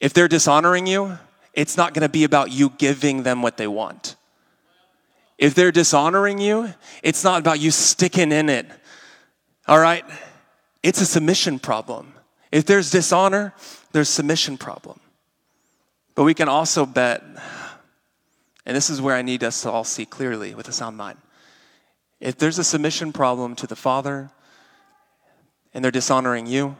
[0.00, 1.18] If they're dishonoring you,
[1.54, 4.14] it's not going to be about you giving them what they want
[5.38, 8.66] If they're dishonoring you, it's not about you sticking in it.
[9.66, 10.04] All right?
[10.82, 12.14] It's a submission problem.
[12.50, 13.54] If there's dishonor,
[13.92, 15.00] there's submission problem.
[16.14, 17.22] But we can also bet,
[18.66, 21.18] and this is where I need us to all see clearly with a sound mind.
[22.20, 24.30] If there's a submission problem to the Father
[25.74, 26.76] and they're dishonoring you,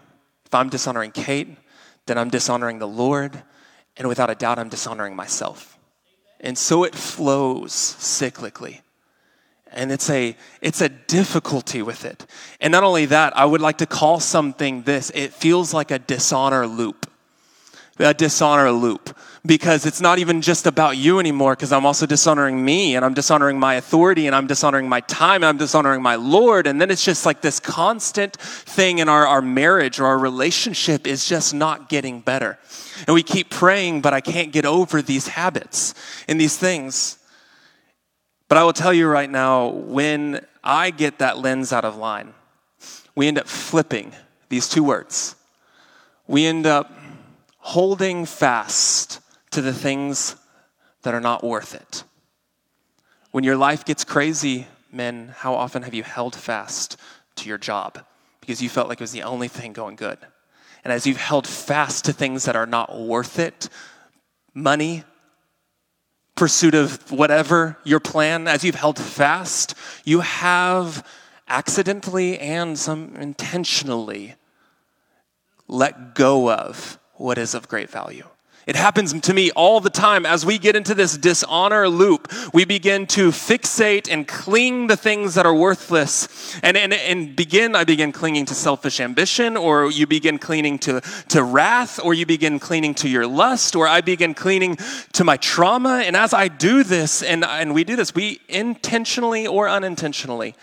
[0.46, 1.56] if I'm dishonoring Kate,
[2.06, 3.42] then I'm dishonoring the Lord,
[3.96, 5.78] and without a doubt, I'm dishonoring myself.
[6.40, 8.80] And so it flows cyclically.
[9.70, 12.24] And it's a, it's a difficulty with it.
[12.60, 15.98] And not only that, I would like to call something this it feels like a
[15.98, 17.10] dishonor loop.
[17.98, 19.14] A dishonor loop
[19.46, 23.14] because it's not even just about you anymore because I'm also dishonoring me and I'm
[23.14, 26.66] dishonoring my authority and I'm dishonoring my time and I'm dishonoring my Lord.
[26.66, 31.06] And then it's just like this constant thing in our, our marriage or our relationship
[31.06, 32.58] is just not getting better.
[33.06, 35.94] And we keep praying, but I can't get over these habits
[36.26, 37.18] and these things.
[38.48, 42.34] But I will tell you right now, when I get that lens out of line,
[43.14, 44.12] we end up flipping
[44.48, 45.36] these two words.
[46.26, 46.90] We end up
[47.58, 50.36] holding fast to the things
[51.02, 52.04] that are not worth it.
[53.30, 56.96] When your life gets crazy, men, how often have you held fast
[57.36, 58.04] to your job
[58.40, 60.18] because you felt like it was the only thing going good?
[60.84, 63.68] And as you've held fast to things that are not worth it,
[64.54, 65.04] money,
[66.34, 71.06] pursuit of whatever your plan, as you've held fast, you have
[71.48, 74.34] accidentally and some intentionally
[75.66, 78.26] let go of what is of great value.
[78.68, 80.26] It happens to me all the time.
[80.26, 85.36] As we get into this dishonor loop, we begin to fixate and cling the things
[85.36, 86.54] that are worthless.
[86.62, 91.00] And, and, and begin, I begin clinging to selfish ambition, or you begin clinging to,
[91.28, 94.76] to wrath, or you begin clinging to your lust, or I begin clinging
[95.14, 96.02] to my trauma.
[96.04, 100.54] And as I do this, and, and we do this, we intentionally or unintentionally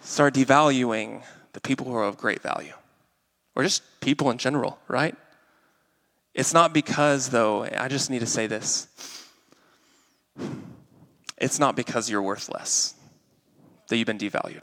[0.00, 1.22] start devaluing
[1.52, 2.74] the people who are of great value,
[3.54, 5.14] or just people in general, right?
[6.34, 8.88] It's not because, though, I just need to say this.
[11.38, 12.94] It's not because you're worthless
[13.88, 14.62] that you've been devalued.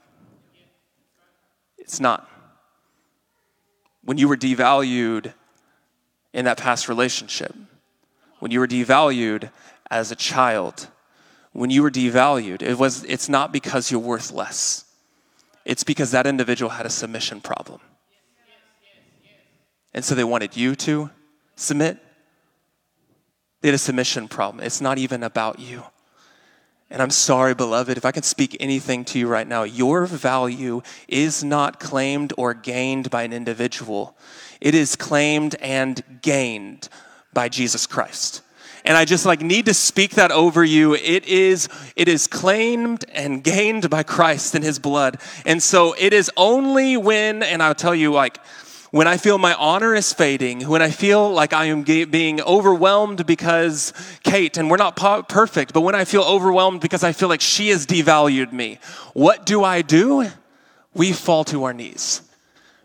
[1.77, 2.29] It's not.
[4.03, 5.33] When you were devalued
[6.33, 7.55] in that past relationship,
[8.39, 9.49] when you were devalued
[9.89, 10.87] as a child,
[11.53, 14.85] when you were devalued, it was, it's not because you're worthless.
[15.63, 17.79] It's because that individual had a submission problem.
[19.93, 21.11] And so they wanted you to,
[21.55, 21.97] submit.
[23.61, 24.63] They had a submission problem.
[24.63, 25.83] It's not even about you.
[26.91, 30.81] And I'm sorry, beloved, if I can speak anything to you right now, your value
[31.07, 34.17] is not claimed or gained by an individual.
[34.59, 36.89] It is claimed and gained
[37.33, 38.41] by Jesus Christ.
[38.83, 40.93] And I just like need to speak that over you.
[40.95, 45.21] It is it is claimed and gained by Christ in his blood.
[45.45, 48.37] And so it is only when and I'll tell you like
[48.91, 53.25] when I feel my honor is fading, when I feel like I am being overwhelmed
[53.25, 57.39] because Kate, and we're not perfect, but when I feel overwhelmed because I feel like
[57.39, 58.79] she has devalued me,
[59.13, 60.29] what do I do?
[60.93, 62.21] We fall to our knees.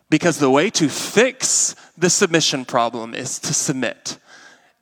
[0.09, 4.19] Because the way to fix the submission problem is to submit.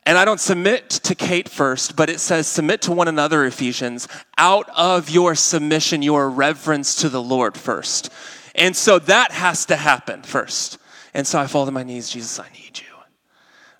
[0.05, 4.07] And I don't submit to Kate first, but it says submit to one another, Ephesians,
[4.37, 8.11] out of your submission, your reverence to the Lord first.
[8.55, 10.77] And so that has to happen first.
[11.15, 12.95] And so I fall to my knees, Jesus, I need you.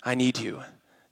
[0.01, 0.61] I need you.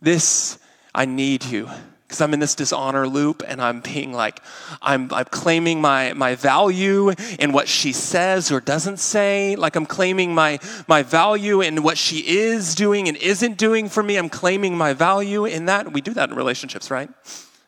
[0.02, 0.58] This,
[0.96, 1.70] I need you.
[2.08, 4.40] Because I'm in this dishonor loop and I'm being like,
[4.82, 7.10] I'm, I'm claiming my, my value
[7.40, 9.56] in what she says or doesn't say.
[9.56, 14.04] Like I'm claiming my, my value in what she is doing and isn't doing for
[14.04, 14.18] me.
[14.18, 15.92] I'm claiming my value in that.
[15.92, 17.10] We do that in relationships, right?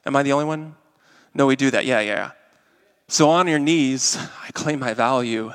[0.05, 0.75] Am I the only one?
[1.33, 1.85] No, we do that.
[1.85, 2.31] Yeah, yeah, yeah.
[3.07, 5.51] So on your knees, I claim my value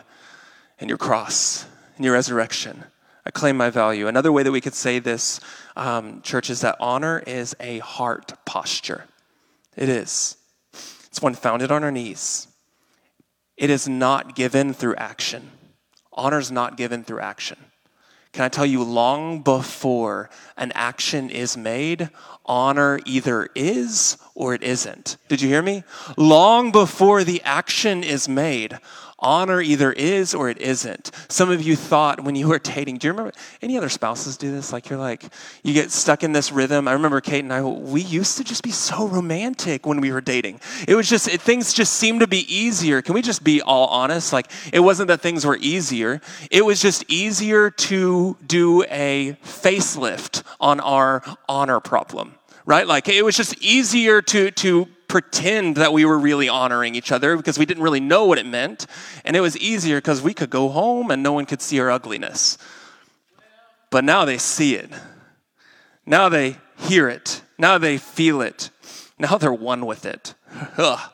[0.80, 1.64] in your cross
[2.00, 2.84] in your resurrection.
[3.26, 4.08] I claim my value.
[4.08, 5.38] Another way that we could say this,
[5.76, 9.04] um, church, is that honor is a heart posture.
[9.76, 10.38] It is.
[10.72, 12.48] It's one founded on our knees.
[13.58, 15.50] It is not given through action.
[16.14, 17.58] Honor is not given through action.
[18.32, 22.08] Can I tell you, long before an action is made,
[22.46, 25.18] honor either is or it isn't.
[25.28, 25.82] Did you hear me?
[26.16, 28.78] Long before the action is made,
[29.20, 31.10] honor either is or it isn't.
[31.28, 34.50] Some of you thought when you were dating, do you remember any other spouses do
[34.50, 34.72] this?
[34.72, 35.24] Like you're like,
[35.62, 36.88] you get stuck in this rhythm.
[36.88, 40.20] I remember Kate and I, we used to just be so romantic when we were
[40.20, 40.60] dating.
[40.86, 43.02] It was just, it, things just seemed to be easier.
[43.02, 44.32] Can we just be all honest?
[44.32, 50.42] Like it wasn't that things were easier, it was just easier to do a facelift
[50.60, 52.34] on our honor problem
[52.66, 52.86] right?
[52.86, 57.36] Like it was just easier to, to pretend that we were really honoring each other
[57.36, 58.86] because we didn't really know what it meant.
[59.24, 61.90] And it was easier because we could go home and no one could see our
[61.90, 62.56] ugliness.
[63.90, 64.88] But now they see it.
[66.06, 67.42] Now they hear it.
[67.58, 68.70] Now they feel it.
[69.18, 70.34] Now they're one with it.
[70.78, 71.12] Ugh.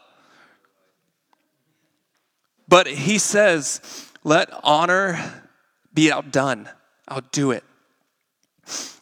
[2.68, 3.80] But he says,
[4.24, 5.42] let honor
[5.94, 6.68] be outdone.
[7.10, 7.64] Outdo it.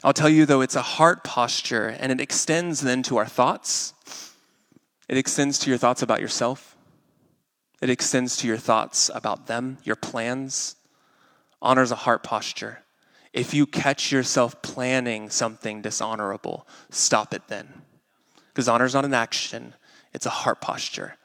[0.04, 3.93] I'll tell you though, it's a heart posture and it extends then to our thoughts.
[5.08, 6.76] It extends to your thoughts about yourself.
[7.82, 10.76] It extends to your thoughts about them, your plans.
[11.60, 12.80] Honors a heart posture.
[13.32, 17.82] If you catch yourself planning something dishonorable, stop it then.
[18.48, 19.74] Because honor is not an action,
[20.12, 21.16] it's a heart posture.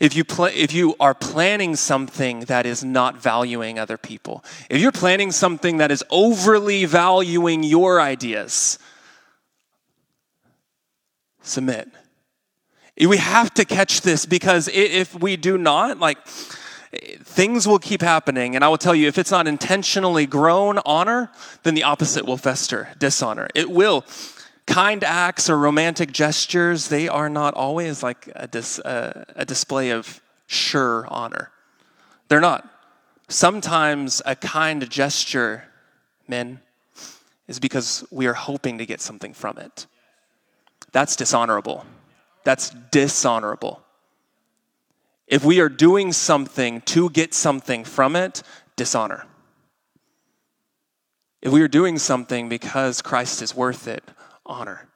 [0.00, 4.80] If you, pl- if you are planning something that is not valuing other people, if
[4.80, 8.78] you're planning something that is overly valuing your ideas,
[11.42, 11.88] submit.
[13.00, 16.18] We have to catch this because if we do not, like,
[17.22, 18.54] things will keep happening.
[18.54, 21.30] And I will tell you, if it's not intentionally grown honor,
[21.62, 23.48] then the opposite will fester dishonor.
[23.54, 24.04] It will.
[24.66, 29.90] Kind acts or romantic gestures, they are not always like a, dis, uh, a display
[29.90, 31.50] of sure honor.
[32.28, 32.68] They're not.
[33.28, 35.64] Sometimes a kind gesture,
[36.28, 36.60] men,
[37.48, 39.86] is because we are hoping to get something from it.
[40.92, 41.84] That's dishonorable.
[42.44, 43.82] That's dishonorable.
[45.26, 48.42] If we are doing something to get something from it,
[48.76, 49.26] dishonor.
[51.40, 54.02] If we are doing something because Christ is worth it,
[54.44, 54.88] honor.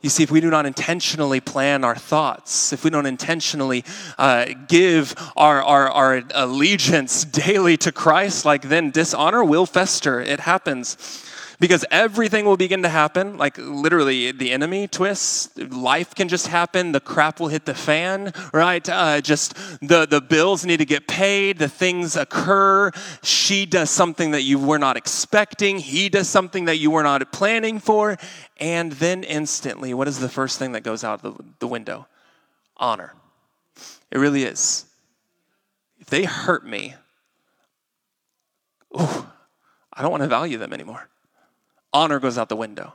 [0.00, 3.84] You see, if we do not intentionally plan our thoughts, if we don't intentionally
[4.16, 10.20] uh, give our, our, our allegiance daily to Christ, like then dishonor will fester.
[10.20, 11.26] It happens
[11.60, 13.36] because everything will begin to happen.
[13.36, 15.56] Like literally, the enemy twists.
[15.58, 16.92] Life can just happen.
[16.92, 18.88] The crap will hit the fan, right?
[18.88, 19.54] Uh, just
[19.86, 21.58] the the bills need to get paid.
[21.58, 22.90] The things occur.
[23.22, 25.78] She does something that you were not expecting.
[25.78, 28.16] He does something that you were not planning for,
[28.56, 32.08] and then instantly, what is the first thing that goes out the, the window?
[32.78, 33.12] Honor.
[34.10, 34.86] It really is.
[35.98, 36.94] If they hurt me,
[38.92, 39.30] oh,
[39.92, 41.10] I don't want to value them anymore
[41.92, 42.94] honor goes out the window.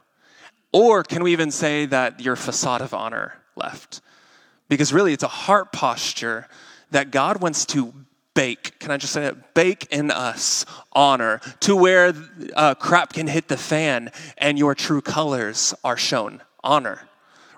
[0.71, 4.01] Or can we even say that your facade of honor left?
[4.67, 6.47] Because really, it's a heart posture
[6.91, 7.93] that God wants to
[8.33, 8.77] bake.
[8.79, 9.53] Can I just say that?
[9.53, 12.13] Bake in us honor to where
[12.55, 16.41] uh, crap can hit the fan and your true colors are shown.
[16.63, 17.07] Honor.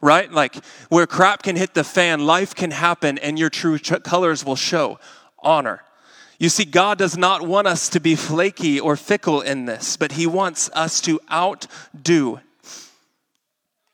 [0.01, 0.31] Right?
[0.31, 4.45] Like where crap can hit the fan, life can happen and your true ch- colors
[4.45, 4.99] will show.
[5.39, 5.81] Honor.
[6.39, 10.13] You see, God does not want us to be flaky or fickle in this, but
[10.13, 12.41] He wants us to outdo.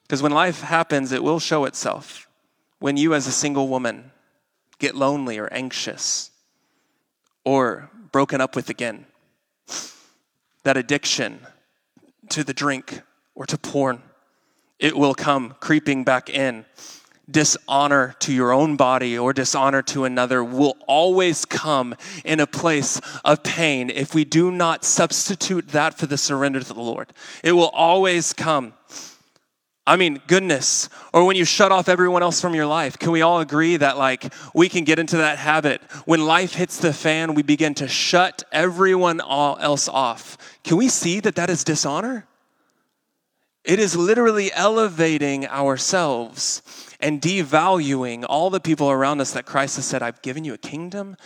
[0.03, 2.27] Because when life happens, it will show itself.
[2.79, 4.12] When you, as a single woman,
[4.77, 6.32] get lonely or anxious
[7.45, 9.06] or broken up with again,
[10.63, 11.39] that addiction
[12.29, 13.01] to the drink
[13.36, 14.01] or to porn,
[14.79, 16.65] it will come creeping back in
[17.34, 23.02] dishonor to your own body or dishonor to another will always come in a place
[23.26, 27.12] of pain if we do not substitute that for the surrender to the Lord.
[27.43, 28.74] It will always come.
[29.86, 30.88] I mean, goodness.
[31.12, 33.98] Or when you shut off everyone else from your life, can we all agree that,
[33.98, 35.82] like, we can get into that habit?
[36.06, 40.38] When life hits the fan, we begin to shut everyone else off.
[40.63, 42.26] Can we see that that is dishonor?
[43.65, 46.62] It is literally elevating ourselves
[47.04, 50.58] and devaluing all the people around us that Christ has said, I've given you a
[50.58, 51.18] kingdom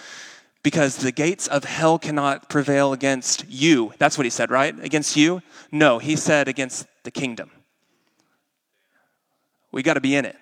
[0.64, 3.94] because the gates of hell cannot prevail against you.
[4.00, 4.78] That's what he said, right?
[4.84, 5.44] Against you?
[5.72, 7.52] No, he said against the kingdom.
[9.72, 10.36] We got to be in it.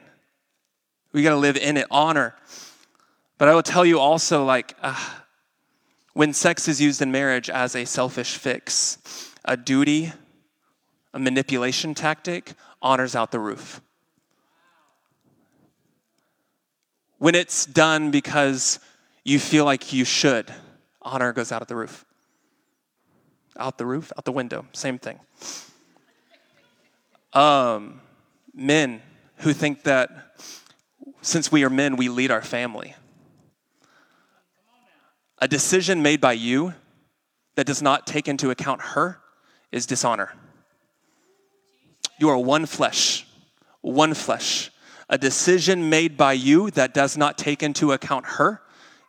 [1.11, 2.33] We got to live in it, honor.
[3.37, 4.97] But I will tell you also, like, uh,
[6.13, 10.13] when sex is used in marriage as a selfish fix, a duty,
[11.13, 13.81] a manipulation tactic, honors out the roof.
[17.25, 18.79] When it's done because
[19.23, 20.53] you feel like you should,
[21.01, 22.05] honor goes out of the roof.
[23.57, 25.19] Out the roof, out the window, same thing.
[27.33, 27.99] Um,
[28.53, 29.01] men
[29.37, 30.37] who think that
[31.23, 32.95] since we are men, we lead our family.
[35.39, 36.75] A decision made by you
[37.55, 39.19] that does not take into account her
[39.71, 40.35] is dishonor.
[42.19, 43.25] You are one flesh,
[43.81, 44.69] one flesh
[45.09, 48.61] a decision made by you that does not take into account her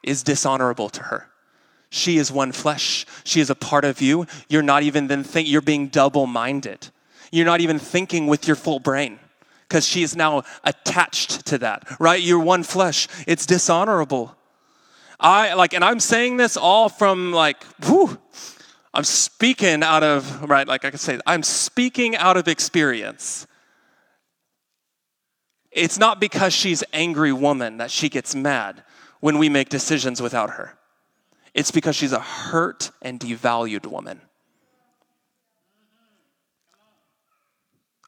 [0.03, 1.29] is dishonorable to her.
[1.89, 3.07] She is one flesh.
[3.25, 4.27] She is a part of you.
[4.49, 6.89] You're not even then think you're being double-minded.
[7.33, 9.19] You're not even thinking with your full brain
[9.69, 12.23] because she is now attached to that, right?
[12.23, 13.09] You're one flesh.
[13.27, 14.37] It's dishonorable.
[15.19, 18.19] I like, and I'm saying this all from like, whew,
[18.93, 23.47] I'm speaking out of, right, like I can say, I'm speaking out of experience.
[25.77, 28.83] It's not because she's angry woman that she gets mad
[29.21, 30.79] when we make decisions without her.
[31.53, 34.23] It's because she's a hurt and devalued woman.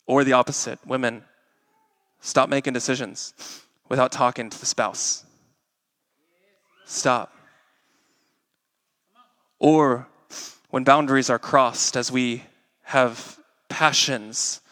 [0.06, 1.24] Or the opposite, women
[2.20, 3.34] stop making decisions
[3.90, 5.26] without talking to the spouse.
[6.86, 7.34] Stop.
[9.58, 10.08] Or
[10.70, 12.44] when boundaries are crossed, as we
[12.84, 13.38] have
[13.68, 14.62] passions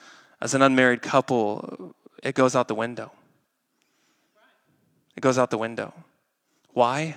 [0.41, 1.95] as an unmarried couple,
[2.27, 3.13] it goes out the window.
[5.17, 5.95] It goes out the window.
[6.73, 7.17] Why?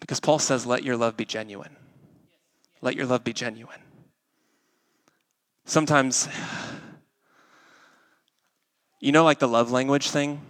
[0.00, 1.76] Because Paul says, let your love be genuine.
[2.82, 3.78] Let your love be genuine.
[5.64, 6.28] Sometimes,
[9.00, 10.40] you know, like the love language thing?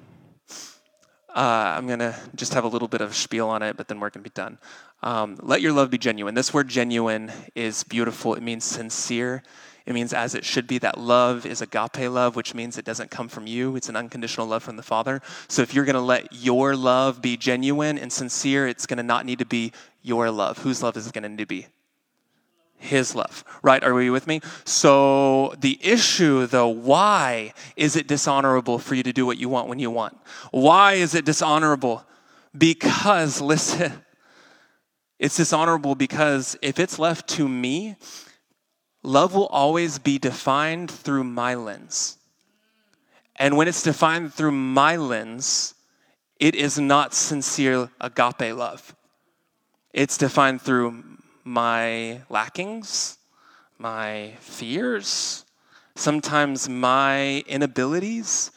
[1.29, 4.01] Uh, I'm going to just have a little bit of spiel on it, but then
[4.01, 4.59] we're going to be done.
[5.03, 6.35] Um, let your love be genuine.
[6.35, 8.35] This word genuine is beautiful.
[8.35, 9.43] It means sincere.
[9.87, 10.79] It means as it should be.
[10.79, 13.77] That love is agape love, which means it doesn't come from you.
[13.77, 15.21] It's an unconditional love from the Father.
[15.49, 19.03] So if you're going to let your love be genuine and sincere, it's going to
[19.03, 19.73] not need to be
[20.03, 20.59] your love.
[20.59, 21.67] Whose love is it going to need to be?
[22.85, 23.83] his love, right?
[23.83, 24.41] Are we with me?
[24.65, 29.69] So, the issue though, why is it dishonorable for you to do what you want
[29.69, 30.17] when you want?
[30.51, 32.05] Why is it dishonorable?
[32.57, 33.93] Because, listen,
[35.19, 37.97] it's dishonorable because if it's left to me,
[39.05, 42.19] love will always be defined through my lens.
[43.37, 45.75] And when it's defined through my lens,
[46.41, 48.95] it is not sincere agape love.
[49.93, 51.05] It's defined through
[51.45, 53.19] my lackings,
[53.79, 55.45] my fears,
[55.95, 58.51] sometimes my inabilities.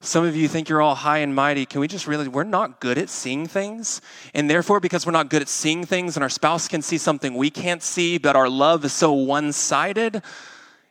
[0.00, 1.66] Some of you think you're all high and mighty.
[1.66, 4.00] Can we just realize we're not good at seeing things?
[4.34, 7.34] And therefore, because we're not good at seeing things and our spouse can see something
[7.34, 10.22] we can't see, but our love is so one sided,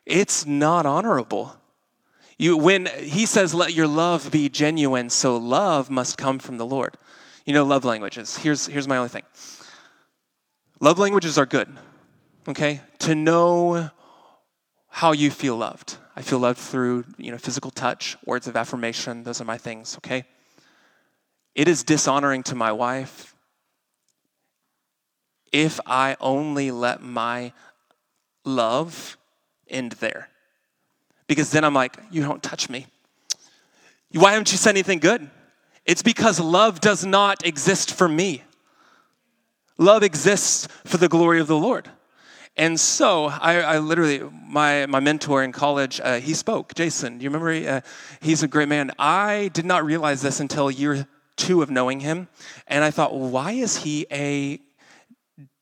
[0.06, 1.56] it's not honorable.
[2.38, 6.66] You, when he says, let your love be genuine, so love must come from the
[6.66, 6.98] Lord.
[7.46, 8.38] You know, love languages.
[8.38, 9.24] Here's, here's my only thing
[10.82, 11.70] Love languages are good,
[12.48, 12.82] okay?
[13.00, 13.90] To know
[14.96, 15.98] how you feel loved.
[16.16, 19.98] I feel loved through, you know, physical touch, words of affirmation, those are my things,
[19.98, 20.24] okay?
[21.54, 23.36] It is dishonoring to my wife
[25.52, 27.52] if I only let my
[28.46, 29.18] love
[29.68, 30.30] end there.
[31.28, 32.88] Because then I'm like, you don't touch me.
[34.14, 35.30] Why haven't you said anything good?
[35.86, 38.44] It's because love does not exist for me.
[39.78, 41.90] Love exists for the glory of the Lord.
[42.58, 46.74] And so I, I literally, my, my mentor in college, uh, he spoke.
[46.74, 47.52] Jason, do you remember?
[47.52, 47.82] Uh,
[48.22, 48.92] he's a great man.
[48.98, 52.30] I did not realize this until year two of knowing him.
[52.68, 54.60] And I thought, well, why is he a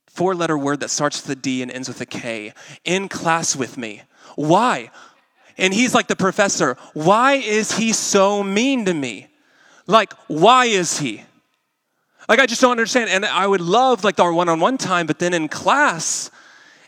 [0.05, 2.53] four letter word that starts with a D and ends with a K
[2.85, 4.03] in class with me?
[4.35, 4.91] Why?
[5.57, 6.77] And he's like the professor.
[6.93, 9.27] Why is he so mean to me?
[9.87, 11.23] Like, why is he?
[12.29, 13.09] Like, I just don't understand.
[13.09, 16.31] And I would love like our one on one time, but then in class,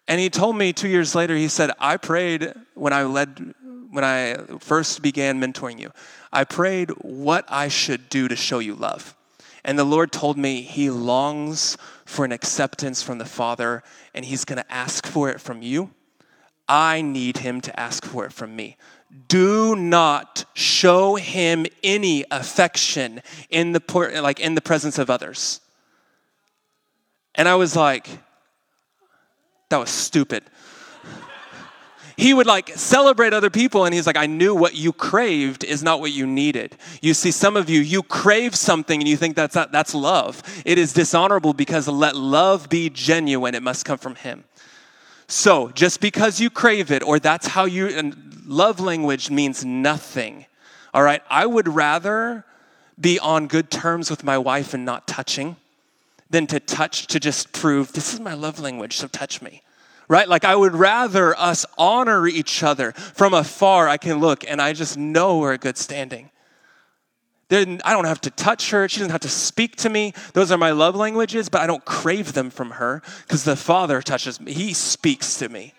[0.07, 3.53] and he told me two years later, he said, I prayed when I led,
[3.89, 5.91] when I first began mentoring you,
[6.31, 9.15] I prayed what I should do to show you love.
[9.63, 13.81] And the Lord told me he longs for an acceptance from the Father,
[14.13, 15.91] and he's going to ask for it from you.
[16.67, 18.77] I need him to ask for it from me
[19.27, 23.81] do not show him any affection in the
[24.21, 25.61] like in the presence of others
[27.33, 28.09] and i was like
[29.69, 30.43] that was stupid.
[32.17, 35.83] He would like celebrate other people and he's like i knew what you craved is
[35.83, 36.77] not what you needed.
[37.01, 40.41] You see some of you you crave something and you think that's not, that's love.
[40.65, 43.53] It is dishonorable because let love be genuine.
[43.53, 44.45] It must come from him.
[45.27, 50.45] So, just because you crave it, or that's how you, and love language means nothing.
[50.93, 52.45] All right, I would rather
[52.99, 55.57] be on good terms with my wife and not touching
[56.29, 59.61] than to touch to just prove this is my love language, so touch me.
[60.07, 60.29] Right?
[60.29, 63.87] Like, I would rather us honor each other from afar.
[63.87, 66.29] I can look and I just know we're a good standing.
[67.47, 68.87] Then I don't have to touch her.
[68.89, 70.13] She doesn't have to speak to me.
[70.33, 74.01] Those are my love languages, but I don't crave them from her because the Father
[74.01, 74.53] touches me.
[74.53, 75.73] He speaks to me.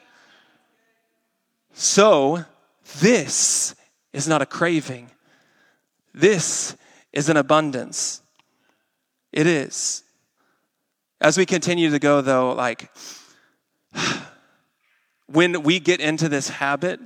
[1.72, 2.44] So,
[3.00, 3.74] this
[4.12, 5.10] is not a craving.
[6.14, 6.76] This
[7.12, 8.22] is an abundance.
[9.32, 10.02] It is.
[11.20, 12.90] As we continue to go, though, like
[15.26, 17.00] when we get into this habit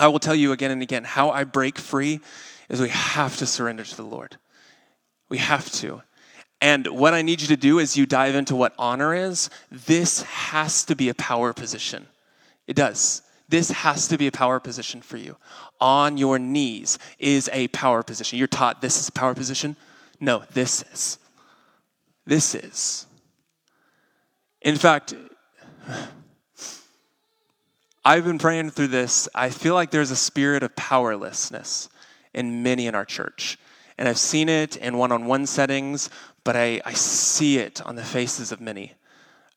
[0.00, 2.20] I will tell you again and again how I break free
[2.70, 4.38] is we have to surrender to the Lord.
[5.28, 6.02] We have to.
[6.62, 9.50] And what I need you to do is you dive into what honor is.
[9.70, 12.06] This has to be a power position.
[12.66, 13.22] It does.
[13.48, 15.36] This has to be a power position for you.
[15.80, 18.38] On your knees is a power position.
[18.38, 19.76] You're taught this is a power position.
[20.18, 21.18] No, this is.
[22.24, 23.06] This is.
[24.62, 25.14] In fact,
[28.04, 29.28] I've been praying through this.
[29.34, 31.88] I feel like there's a spirit of powerlessness
[32.34, 33.58] in many in our church.
[33.98, 36.08] And I've seen it in one on one settings,
[36.44, 38.94] but I, I see it on the faces of many.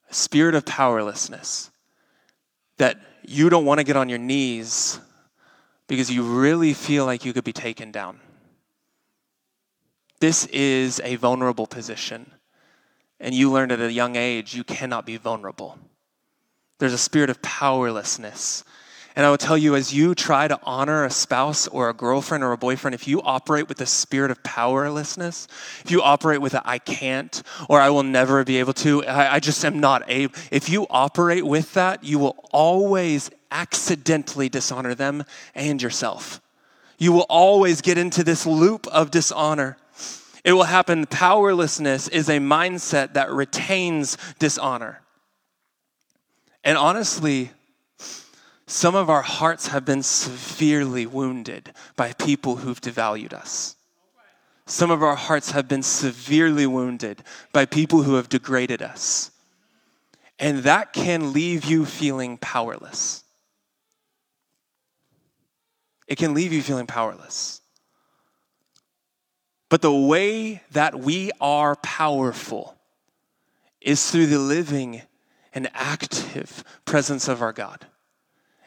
[0.09, 1.71] A spirit of powerlessness
[2.77, 4.99] that you don't want to get on your knees
[5.87, 8.19] because you really feel like you could be taken down.
[10.19, 12.31] This is a vulnerable position.
[13.23, 15.79] And you learned at a young age you cannot be vulnerable.
[16.77, 18.63] There's a spirit of powerlessness
[19.15, 22.43] and I will tell you, as you try to honor a spouse or a girlfriend
[22.43, 25.47] or a boyfriend, if you operate with a spirit of powerlessness,
[25.83, 29.35] if you operate with a I can't or I will never be able to, I,
[29.35, 34.95] I just am not able, if you operate with that, you will always accidentally dishonor
[34.95, 36.41] them and yourself.
[36.97, 39.77] You will always get into this loop of dishonor.
[40.43, 41.05] It will happen.
[41.05, 45.01] Powerlessness is a mindset that retains dishonor.
[46.63, 47.51] And honestly,
[48.65, 53.75] some of our hearts have been severely wounded by people who've devalued us.
[54.65, 57.21] Some of our hearts have been severely wounded
[57.51, 59.31] by people who have degraded us.
[60.39, 63.23] And that can leave you feeling powerless.
[66.07, 67.61] It can leave you feeling powerless.
[69.73, 72.75] But the way that we are powerful
[73.81, 75.01] is through the living
[75.51, 77.87] and active presence of our God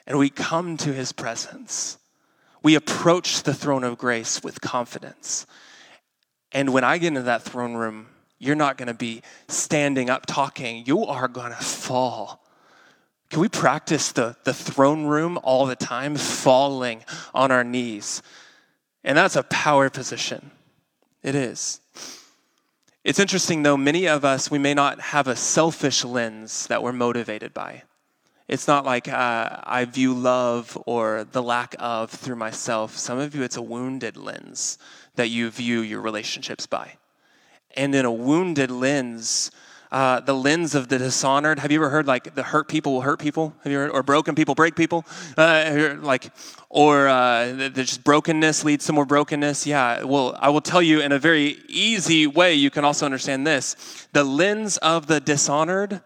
[0.04, 1.98] and we come to his presence.
[2.60, 5.46] We approach the throne of grace with confidence.
[6.50, 8.08] And when I get into that throne room,
[8.40, 10.86] you're not going to be standing up talking.
[10.86, 12.44] You are going to fall.
[13.30, 18.22] Can we practice the, the throne room all the time, falling on our knees?
[19.04, 20.50] And that's a power position.
[21.26, 21.80] It is.
[23.02, 26.92] It's interesting, though, many of us, we may not have a selfish lens that we're
[26.92, 27.82] motivated by.
[28.46, 32.96] It's not like uh, I view love or the lack of through myself.
[32.96, 34.78] Some of you, it's a wounded lens
[35.16, 36.92] that you view your relationships by.
[37.76, 39.50] And in a wounded lens,
[39.92, 41.58] uh, the lens of the dishonored.
[41.58, 43.54] Have you ever heard like the hurt people will hurt people?
[43.62, 45.04] Have you heard, or broken people break people?
[45.36, 46.30] Uh, like,
[46.68, 49.66] or uh, the, the just brokenness leads to more brokenness.
[49.66, 50.02] Yeah.
[50.02, 52.54] Well, I will tell you in a very easy way.
[52.54, 56.00] You can also understand this: the lens of the dishonored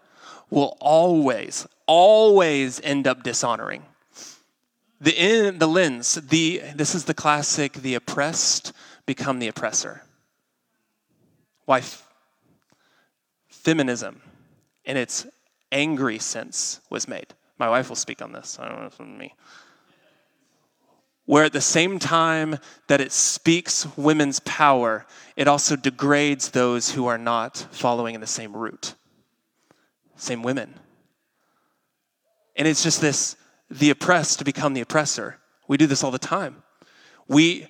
[0.49, 3.83] will always, always end up dishonoring.
[4.99, 8.71] The, in, the lens, the, this is the classic the oppressed
[9.07, 10.03] become the oppressor.
[11.65, 11.81] Why?
[13.63, 14.21] Feminism,
[14.85, 15.27] in its
[15.71, 17.33] angry sense, was made.
[17.57, 18.57] My wife will speak on this.
[18.59, 19.35] I don't know if it's me.
[21.25, 22.57] Where at the same time
[22.87, 25.05] that it speaks women's power,
[25.35, 28.95] it also degrades those who are not following in the same route
[30.21, 30.79] same women.
[32.55, 33.35] And it's just this
[33.69, 35.37] the oppressed to become the oppressor.
[35.67, 36.63] We do this all the time.
[37.27, 37.67] We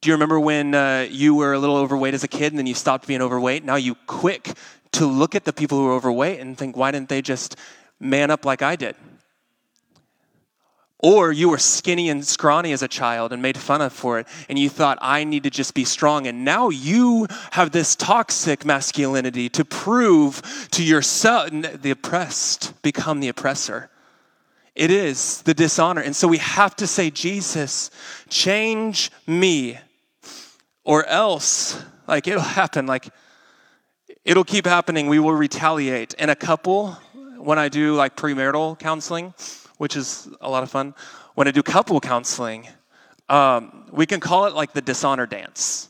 [0.00, 2.66] do you remember when uh, you were a little overweight as a kid and then
[2.66, 3.64] you stopped being overweight?
[3.64, 4.52] Now you quick
[4.96, 7.56] to look at the people who are overweight and think, why didn't they just
[8.00, 8.96] man up like I did?
[10.98, 14.26] Or you were skinny and scrawny as a child and made fun of for it,
[14.48, 16.26] and you thought, I need to just be strong.
[16.26, 23.28] And now you have this toxic masculinity to prove to yourself, the oppressed become the
[23.28, 23.90] oppressor.
[24.74, 26.00] It is the dishonor.
[26.00, 27.90] And so we have to say, Jesus,
[28.30, 29.78] change me,
[30.82, 33.08] or else, like it'll happen, like
[34.26, 35.06] it'll keep happening.
[35.06, 36.14] We will retaliate.
[36.18, 36.92] And a couple,
[37.38, 39.32] when I do like premarital counseling,
[39.78, 40.94] which is a lot of fun.
[41.34, 42.66] When I do couple counseling,
[43.28, 45.88] um, we can call it like the dishonor dance.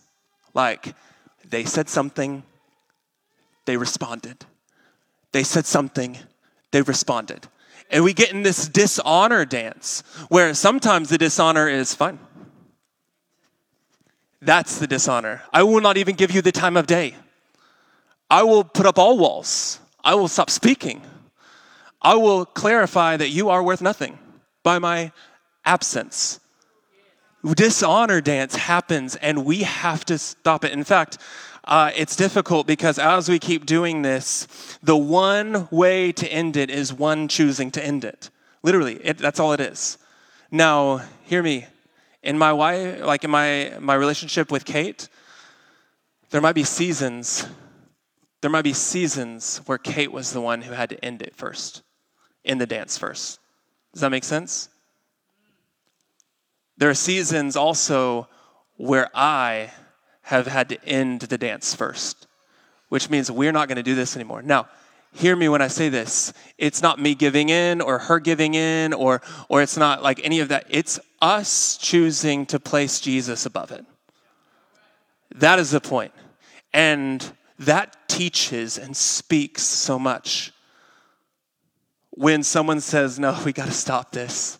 [0.54, 0.94] Like,
[1.48, 2.42] they said something,
[3.64, 4.44] they responded.
[5.32, 6.18] They said something,
[6.72, 7.48] they responded.
[7.90, 12.18] And we get in this dishonor dance where sometimes the dishonor is fun.
[14.42, 15.42] That's the dishonor.
[15.52, 17.14] I will not even give you the time of day.
[18.30, 19.78] I will put up all walls.
[20.02, 21.02] I will stop speaking.
[22.02, 24.18] I will clarify that you are worth nothing
[24.62, 25.12] by my
[25.64, 26.40] absence.
[27.44, 30.72] Dishonor dance happens, and we have to stop it.
[30.72, 31.18] In fact,
[31.64, 34.46] uh, it's difficult because as we keep doing this,
[34.82, 38.30] the one way to end it is one choosing to end it.
[38.62, 39.98] Literally, it, that's all it is.
[40.50, 41.66] Now, hear me.
[42.22, 45.08] In my wife, like in my, my relationship with Kate,
[46.30, 47.46] there might be seasons,
[48.40, 51.82] there might be seasons where Kate was the one who had to end it first,
[52.44, 53.40] in the dance first.
[53.92, 54.68] Does that make sense?
[56.76, 58.28] There are seasons also
[58.76, 59.70] where I
[60.22, 62.26] have had to end the dance first,
[62.88, 64.42] which means we're not going to do this anymore.
[64.42, 64.68] Now,
[65.12, 66.32] hear me when I say this.
[66.58, 70.40] It's not me giving in or her giving in or or it's not like any
[70.40, 70.66] of that.
[70.68, 73.84] It's us choosing to place Jesus above it.
[75.36, 76.12] That is the point.
[76.72, 77.24] And
[77.58, 80.52] that teaches and speaks so much.
[82.10, 84.58] When someone says, "No, we got to stop this."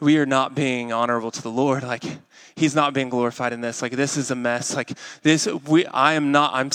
[0.00, 1.82] We are not being honorable to the Lord.
[1.82, 2.04] Like
[2.54, 3.82] he's not being glorified in this.
[3.82, 4.74] Like this is a mess.
[4.74, 6.70] Like this we I am not I'm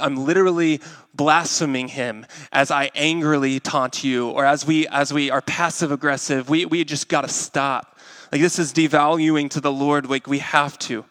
[0.00, 0.80] I'm literally
[1.14, 6.48] blaspheming him as I angrily taunt you or as we as we are passive aggressive.
[6.48, 7.98] We we just got to stop.
[8.30, 11.04] Like this is devaluing to the Lord like we have to.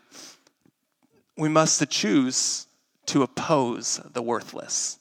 [1.37, 2.65] We must choose
[3.07, 4.99] to oppose the worthless.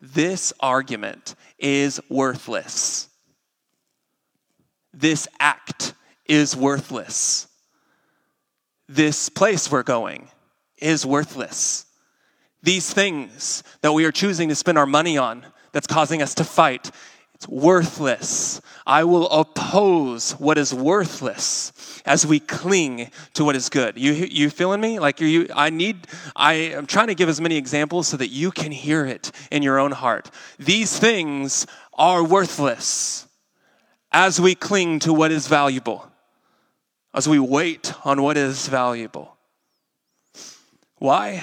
[0.00, 3.08] This argument is worthless.
[4.92, 5.94] This act
[6.26, 7.48] is worthless.
[8.88, 10.28] This place we're going
[10.78, 11.86] is worthless
[12.62, 16.44] these things that we are choosing to spend our money on that's causing us to
[16.44, 16.90] fight,
[17.42, 18.60] it's worthless.
[18.86, 21.72] I will oppose what is worthless
[22.06, 23.98] as we cling to what is good.
[23.98, 25.00] You, you feeling me?
[25.00, 28.52] Like you, I need, I am trying to give as many examples so that you
[28.52, 30.30] can hear it in your own heart.
[30.56, 33.26] These things are worthless
[34.12, 36.12] as we cling to what is valuable,
[37.12, 39.36] as we wait on what is valuable.
[40.98, 41.42] Why?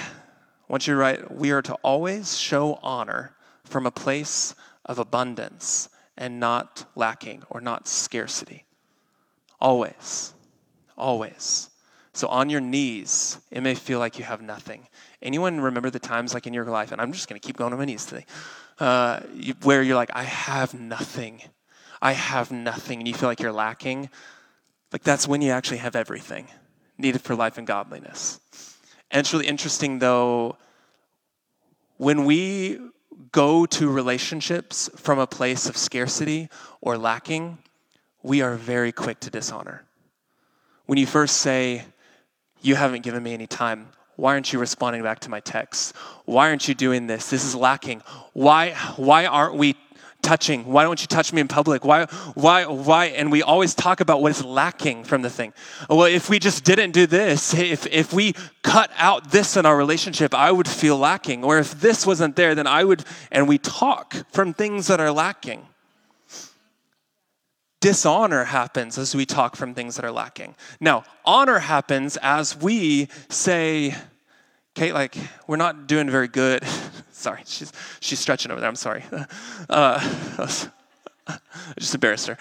[0.66, 3.34] want you to write, we are to always show honor
[3.64, 4.54] from a place
[4.90, 5.88] of abundance
[6.18, 8.64] and not lacking or not scarcity.
[9.60, 10.34] Always.
[10.98, 11.70] Always.
[12.12, 14.88] So on your knees, it may feel like you have nothing.
[15.22, 17.72] Anyone remember the times like in your life, and I'm just going to keep going
[17.72, 18.26] on my knees today,
[18.80, 19.20] uh,
[19.62, 21.40] where you're like, I have nothing.
[22.02, 24.10] I have nothing, and you feel like you're lacking.
[24.92, 26.48] Like that's when you actually have everything
[26.98, 28.40] needed for life and godliness.
[29.12, 30.56] And it's really interesting, though,
[31.96, 32.80] when we
[33.32, 36.48] go to relationships from a place of scarcity
[36.80, 37.58] or lacking,
[38.22, 39.84] we are very quick to dishonor.
[40.86, 41.84] When you first say,
[42.60, 45.94] You haven't given me any time, why aren't you responding back to my texts?
[46.26, 47.30] Why aren't you doing this?
[47.30, 48.02] This is lacking.
[48.34, 49.76] Why, why aren't we
[50.22, 50.64] touching?
[50.64, 51.84] Why don't you touch me in public?
[51.84, 52.04] Why,
[52.34, 53.06] why, why?
[53.06, 55.52] And we always talk about what is lacking from the thing.
[55.88, 59.76] Well, if we just didn't do this, if, if we cut out this in our
[59.76, 61.44] relationship, I would feel lacking.
[61.44, 65.12] Or if this wasn't there, then I would, and we talk from things that are
[65.12, 65.66] lacking.
[67.80, 70.54] Dishonor happens as we talk from things that are lacking.
[70.80, 73.94] Now, honor happens as we say,
[74.74, 75.16] Kate, like,
[75.46, 76.62] we're not doing very good.
[77.20, 78.68] sorry, she's, she's stretching over there.
[78.68, 79.04] I'm sorry.
[79.68, 80.00] Uh,
[81.78, 82.38] just embarrassed her.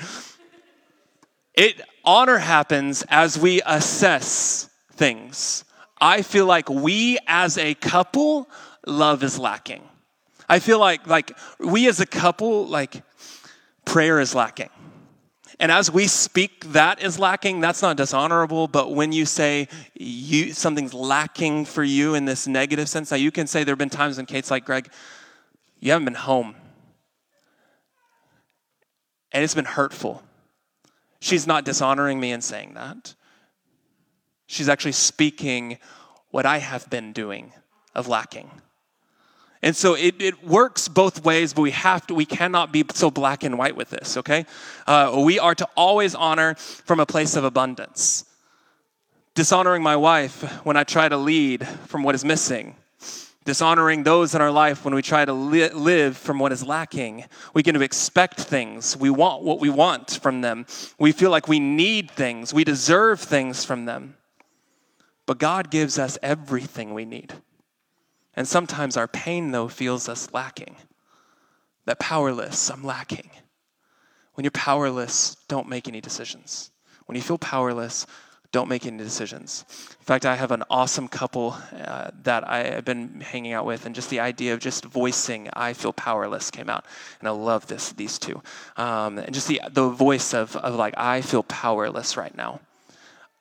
[1.54, 5.64] It honor happens as we assess things.
[6.02, 8.50] I feel like we as a couple,
[8.88, 9.84] love is lacking.
[10.48, 13.04] I feel like like we as a couple, like
[13.86, 14.70] prayer is lacking.
[15.60, 20.54] And as we speak that is lacking, that's not dishonorable, but when you say you,
[20.54, 23.90] something's lacking for you in this negative sense, now you can say there have been
[23.90, 24.90] times when Kate's like, Greg,
[25.80, 26.56] you haven't been home.
[29.34, 30.24] And it's been hurtful.
[31.20, 33.14] She's not dishonoring me in saying that.
[34.48, 35.78] She's actually speaking
[36.32, 37.52] what I have been doing
[37.94, 38.50] of lacking.
[39.62, 43.12] And so it, it works both ways, but we have to, we cannot be so
[43.12, 44.46] black and white with this, okay?
[44.88, 48.24] Uh, we are to always honor from a place of abundance.
[49.36, 52.76] Dishonoring my wife when I try to lead from what is missing.
[53.44, 57.26] Dishonoring those in our life when we try to li- live from what is lacking.
[57.54, 58.96] We can expect things.
[58.96, 60.68] We want what we want from them.
[60.98, 62.54] We feel like we need things.
[62.54, 64.16] We deserve things from them.
[65.26, 67.34] But God gives us everything we need.
[68.40, 70.78] And sometimes our pain, though, feels us lacking.
[71.84, 73.30] That powerless, I'm lacking.
[74.36, 76.72] When you're powerless, don't make any decisions.
[77.06, 78.08] When you feel powerless,
[78.54, 79.66] don't make any decisions.
[80.00, 83.86] In fact, I have an awesome couple uh, that I have been hanging out with,
[83.86, 86.86] and just the idea of just voicing "I feel powerless" came out,
[87.20, 87.92] and I love this.
[87.92, 88.42] These two,
[88.78, 92.62] um, and just the the voice of of like "I feel powerless" right now.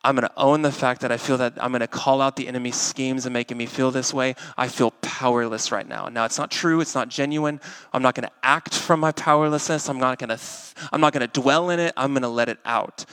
[0.05, 2.37] I'm going to own the fact that I feel that I'm going to call out
[2.37, 4.37] the enemy's schemes and making me feel this way.
[4.57, 6.09] I feel powerless right now.
[6.09, 6.81] Now it's not true.
[6.81, 7.61] It's not genuine.
[7.93, 9.89] I'm not going to act from my powerlessness.
[9.89, 10.37] I'm not going to.
[10.37, 11.93] Th- I'm not going to dwell in it.
[11.97, 13.05] I'm going to let it out.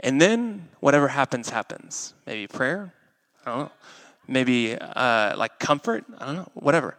[0.00, 2.14] And then whatever happens, happens.
[2.26, 2.92] Maybe prayer,
[3.44, 3.72] I don't know.
[4.28, 6.96] Maybe uh, like comfort, I don't know, whatever.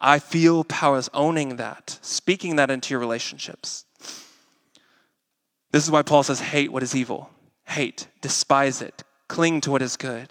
[0.00, 3.84] I feel powers owning that, speaking that into your relationships.
[5.70, 7.30] This is why Paul says, hate what is evil,
[7.66, 10.28] hate, despise it, cling to what is good.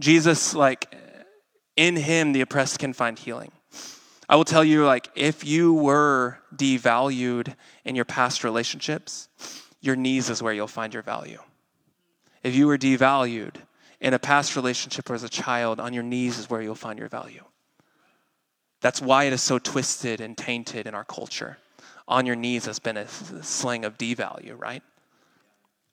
[0.00, 0.94] Jesus, like,
[1.76, 3.52] in him, the oppressed can find healing.
[4.28, 9.28] I will tell you, like, if you were devalued in your past relationships,
[9.80, 11.38] your knees is where you'll find your value.
[12.42, 13.54] If you were devalued
[14.00, 16.98] in a past relationship or as a child, on your knees is where you'll find
[16.98, 17.44] your value.
[18.80, 21.58] That's why it is so twisted and tainted in our culture.
[22.06, 24.82] On your knees has been a slang of devalue, right?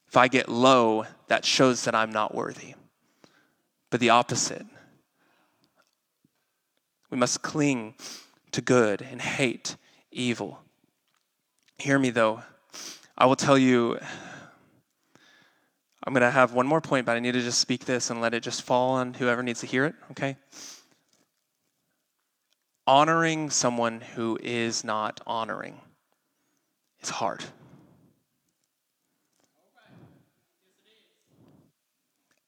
[0.08, 2.76] If I get low, that shows that I'm not worthy.
[3.90, 4.66] But the opposite.
[7.10, 7.96] We must cling
[8.52, 9.76] to good and hate
[10.12, 10.60] evil.
[11.78, 12.44] Hear me though.
[13.18, 13.98] I will tell you,
[16.04, 18.22] I'm going to have one more point, but I need to just speak this and
[18.22, 20.38] let it just fall on whoever needs to hear it, okay?
[22.86, 25.82] Honoring someone who is not honoring
[27.02, 27.44] is hard.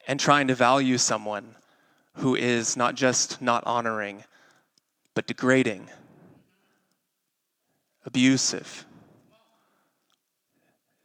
[0.08, 1.56] And trying to value someone
[2.16, 4.24] who is not just not honoring,
[5.14, 5.90] but degrading,
[8.06, 8.86] abusive.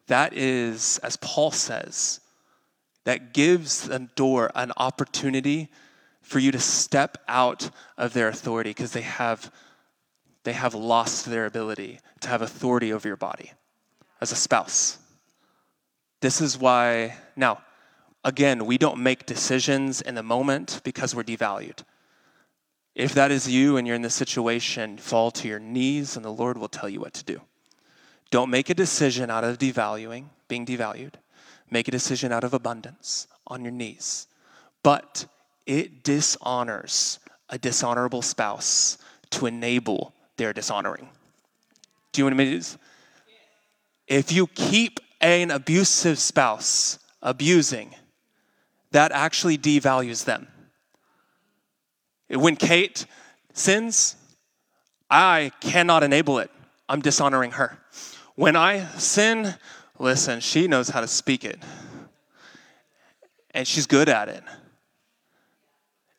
[0.07, 2.21] That is, as Paul says,
[3.05, 5.69] that gives the door an opportunity
[6.21, 9.51] for you to step out of their authority because they have
[10.45, 13.53] they have lost their ability to have authority over your body
[14.21, 14.99] as a spouse.
[16.21, 17.63] This is why now
[18.25, 21.85] again, we don't make decisions in the moment because we're devalued.
[22.95, 26.31] If that is you and you're in this situation, fall to your knees and the
[26.31, 27.41] Lord will tell you what to do.
[28.31, 31.15] Don't make a decision out of devaluing, being devalued.
[31.71, 34.27] Make a decision out of abundance on your knees.
[34.83, 35.27] But
[35.67, 37.19] it dishonors
[37.49, 38.99] a dishonorable spouse
[39.31, 41.09] to enable their dishonoring.
[42.13, 42.63] Do you want to mean
[44.07, 47.95] If you keep an abusive spouse abusing,
[48.93, 50.49] that actually devalues them.
[52.29, 53.05] When Kate
[53.53, 54.17] sins,
[55.11, 56.51] I cannot enable it.
[56.89, 57.79] I'm dishonoring her.
[58.35, 59.55] When I sin,
[59.99, 61.63] listen, she knows how to speak it.
[63.51, 64.43] And she's good at it.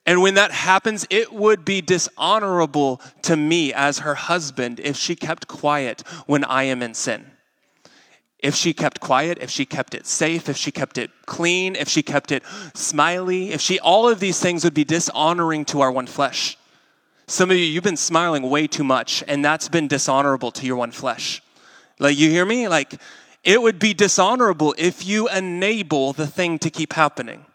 [0.05, 5.15] And when that happens, it would be dishonorable to me as her husband if she
[5.15, 7.25] kept quiet when I am in sin.
[8.43, 11.87] If she kept quiet, if she kept it safe, if she kept it clean, if
[11.87, 15.89] she kept it smiley, if she, all of these things would be dishonoring to our
[15.89, 16.57] one flesh.
[17.25, 20.75] Some of you, you've been smiling way too much, and that's been dishonorable to your
[20.75, 21.41] one flesh.
[21.99, 22.67] Like, you hear me?
[22.67, 22.99] Like,
[23.45, 27.45] it would be dishonorable if you enable the thing to keep happening.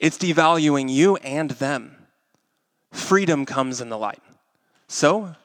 [0.00, 1.94] It's devaluing you and them.
[2.90, 4.22] Freedom comes in the light.
[4.88, 5.36] So,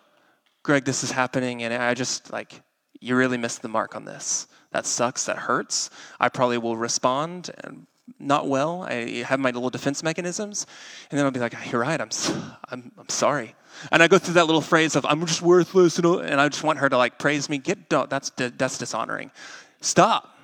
[0.63, 2.63] Greg, this is happening, and I just like,
[2.99, 4.47] you really missed the mark on this.
[4.71, 5.25] That sucks.
[5.25, 5.89] That hurts.
[6.19, 7.87] I probably will respond and
[8.19, 8.83] not well.
[8.83, 10.65] I have my little defense mechanisms,
[11.09, 11.99] and then I'll be like, "You're right.
[11.99, 12.09] I'm,
[12.69, 13.55] I'm, I'm sorry."
[13.91, 16.79] And I go through that little phrase of "I'm just worthless," and I just want
[16.79, 17.57] her to like praise me.
[17.57, 19.31] Get no, that's that's dishonoring.
[19.81, 20.35] Stop.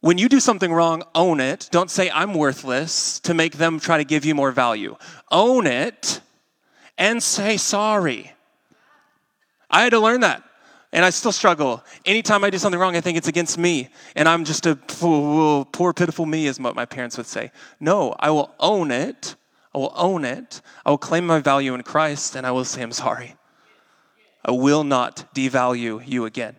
[0.00, 1.68] When you do something wrong, own it.
[1.72, 4.96] Don't say I'm worthless to make them try to give you more value.
[5.30, 6.20] Own it
[6.96, 8.32] and say sorry.
[9.68, 10.44] I had to learn that
[10.92, 11.84] and I still struggle.
[12.04, 15.92] Anytime I do something wrong, I think it's against me, and I'm just a poor,
[15.92, 17.50] pitiful me, is what my parents would say.
[17.80, 19.36] No, I will own it.
[19.74, 20.62] I will own it.
[20.84, 23.36] I will claim my value in Christ, and I will say, I'm sorry.
[24.44, 26.56] I will not devalue you again.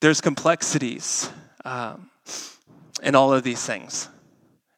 [0.00, 1.30] There's complexities
[1.64, 2.10] um,
[3.02, 4.08] in all of these things.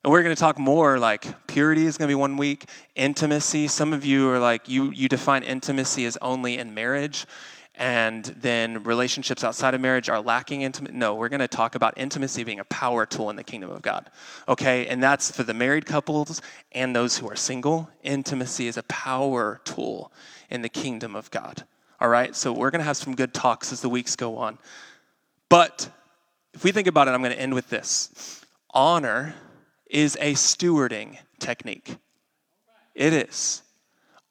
[0.03, 3.69] And we're going to talk more like purity is going to be one week, intimacy.
[3.69, 7.27] Some of you are like, you, you define intimacy as only in marriage,
[7.75, 10.97] and then relationships outside of marriage are lacking intimacy.
[10.97, 13.83] No, we're going to talk about intimacy being a power tool in the kingdom of
[13.83, 14.11] God.
[14.49, 14.87] Okay?
[14.87, 16.41] And that's for the married couples
[16.73, 17.91] and those who are single.
[18.03, 20.13] Intimacy is a power tool
[20.49, 21.65] in the kingdom of God.
[22.01, 22.35] All right?
[22.35, 24.59] So we're going to have some good talks as the weeks go on.
[25.51, 25.91] But
[26.55, 29.35] if we think about it, I'm going to end with this honor
[29.91, 31.97] is a stewarding technique.
[32.95, 33.63] It is.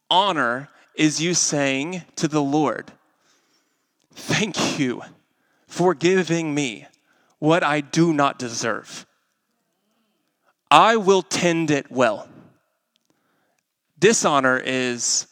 [0.09, 2.91] Honor is you saying to the Lord,
[4.13, 5.01] Thank you
[5.67, 6.87] for giving me
[7.37, 9.05] what I do not deserve.
[10.69, 12.27] I will tend it well.
[13.97, 15.27] Dishonor is,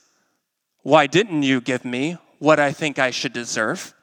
[0.84, 3.93] Why didn't you give me what I think I should deserve?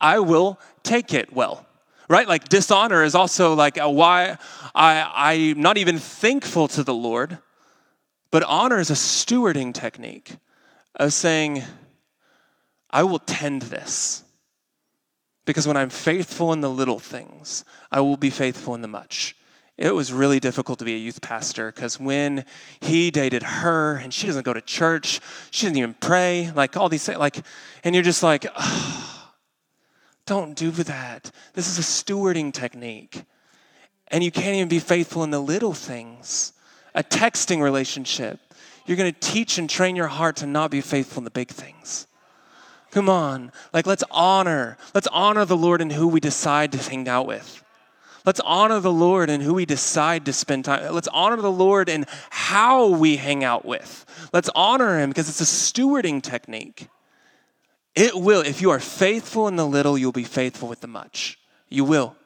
[0.00, 1.66] I will take it well.
[2.12, 2.28] Right?
[2.28, 4.36] Like dishonor is also like why
[4.74, 7.38] I, I'm not even thankful to the Lord,
[8.30, 10.36] but honor is a stewarding technique
[10.94, 11.62] of saying,
[12.90, 14.24] I will tend this.
[15.46, 19.34] Because when I'm faithful in the little things, I will be faithful in the much.
[19.78, 22.44] It was really difficult to be a youth pastor because when
[22.80, 25.18] he dated her and she doesn't go to church,
[25.50, 27.42] she doesn't even pray, like all these things, like,
[27.82, 29.11] and you're just like, oh,
[30.26, 31.30] don't do that.
[31.54, 33.24] This is a stewarding technique.
[34.08, 36.52] And you can't even be faithful in the little things.
[36.94, 38.38] A texting relationship,
[38.86, 41.48] you're going to teach and train your heart to not be faithful in the big
[41.48, 42.06] things.
[42.90, 43.50] Come on.
[43.72, 44.76] Like, let's honor.
[44.94, 47.64] Let's honor the Lord in who we decide to hang out with.
[48.24, 50.92] Let's honor the Lord in who we decide to spend time.
[50.92, 54.04] Let's honor the Lord in how we hang out with.
[54.32, 56.88] Let's honor him because it's a stewarding technique.
[57.94, 58.40] It will.
[58.40, 61.38] If you are faithful in the little, you'll be faithful with the much.
[61.68, 62.16] You will.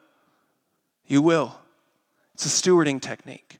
[1.05, 1.59] You will.
[2.33, 3.59] It's a stewarding technique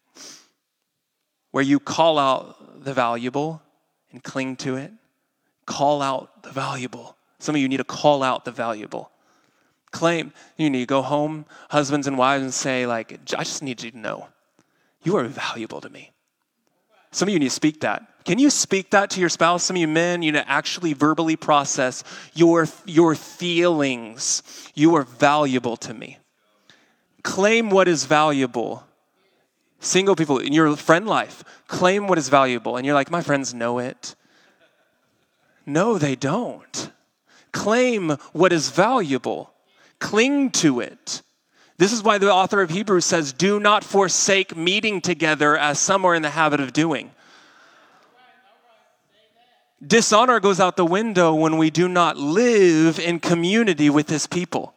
[1.51, 3.61] where you call out the valuable
[4.11, 4.91] and cling to it.
[5.65, 7.17] Call out the valuable.
[7.39, 9.11] Some of you need to call out the valuable.
[9.91, 10.33] Claim.
[10.57, 13.91] You need to go home, husbands and wives, and say, like, I just need you
[13.91, 14.27] to know
[15.03, 16.11] you are valuable to me.
[17.11, 18.03] Some of you need to speak that.
[18.25, 19.63] Can you speak that to your spouse?
[19.63, 22.03] Some of you men, you need to actually verbally process
[22.33, 24.43] your, your feelings.
[24.75, 26.17] You are valuable to me.
[27.23, 28.83] Claim what is valuable.
[29.79, 32.77] Single people in your friend life, claim what is valuable.
[32.77, 34.15] And you're like, my friends know it.
[35.65, 36.91] No, they don't.
[37.51, 39.53] Claim what is valuable,
[39.99, 41.21] cling to it.
[41.77, 46.05] This is why the author of Hebrews says, Do not forsake meeting together as some
[46.05, 47.11] are in the habit of doing.
[49.85, 54.73] Dishonor goes out the window when we do not live in community with his people.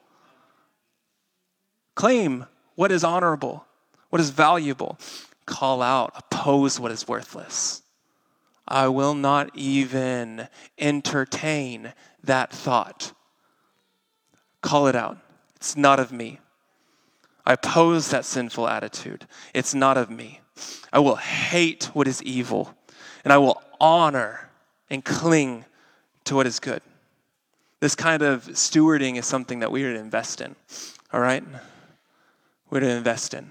[1.95, 2.45] Claim
[2.75, 3.65] what is honorable,
[4.11, 4.99] what is valuable.
[5.47, 7.83] Call out, oppose what is worthless.
[8.69, 10.49] I will not even
[10.79, 13.13] entertain that thought.
[14.61, 15.19] Call it out.
[15.57, 16.39] It's not of me.
[17.47, 19.27] I oppose that sinful attitude.
[19.55, 20.41] It's not of me.
[20.93, 22.75] I will hate what is evil,
[23.25, 24.51] and I will honor
[24.91, 25.65] and cling
[26.25, 26.83] to what is good.
[27.81, 30.55] This kind of stewarding is something that we are to invest in,
[31.13, 31.43] all right?
[32.69, 33.51] We're to invest in.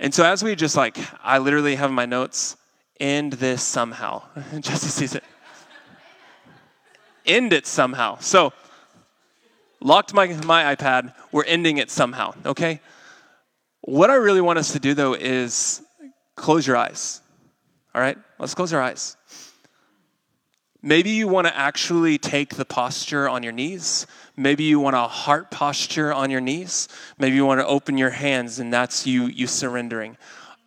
[0.00, 2.56] And so, as we just like, I literally have my notes,
[2.98, 4.22] end this somehow.
[4.60, 5.22] Jesse sees it.
[7.24, 8.18] end it somehow.
[8.18, 8.52] So,
[9.82, 12.80] locked my, my iPad, we're ending it somehow, okay?
[13.82, 15.82] What I really want us to do though is
[16.36, 17.20] close your eyes.
[17.94, 18.16] All right?
[18.38, 19.16] Let's close our eyes.
[20.84, 24.06] Maybe you want to actually take the posture on your knees.
[24.36, 26.88] Maybe you want a heart posture on your knees.
[27.18, 30.16] Maybe you want to open your hands and that's you you surrendering.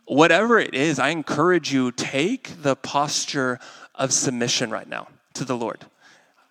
[0.06, 3.60] Whatever it is, I encourage you take the posture
[3.96, 5.86] of submission right now to the Lord.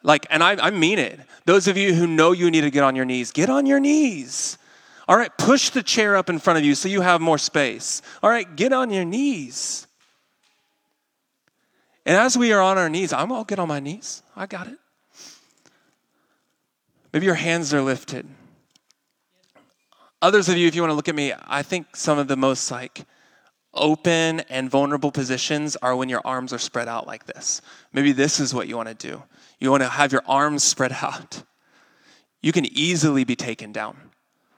[0.03, 1.21] Like, and I, I mean it.
[1.47, 3.81] Those of you who know you need to get on your knees, get on your
[3.81, 4.57] knees.
[5.07, 8.01] All right, push the chair up in front of you so you have more space.
[8.23, 9.87] All right, get on your knees.
[12.07, 14.23] And as we are on our knees, I'm all get on my knees.
[14.35, 14.79] I got it.
[17.13, 18.27] Maybe your hands are lifted.
[20.21, 22.37] Others of you, if you want to look at me, I think some of the
[22.37, 23.05] most like
[23.75, 27.61] open and vulnerable positions are when your arms are spread out like this.
[27.93, 29.23] Maybe this is what you want to do.
[29.61, 31.43] You want to have your arms spread out.
[32.43, 33.97] You can easily be taken down.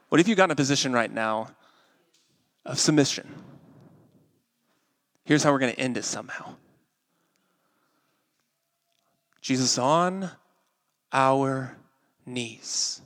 [0.08, 1.50] What if you got in a position right now
[2.64, 3.28] of submission?
[5.24, 6.54] Here's how we're going to end it somehow.
[9.40, 10.30] Jesus on
[11.12, 11.76] our
[12.24, 13.00] knees,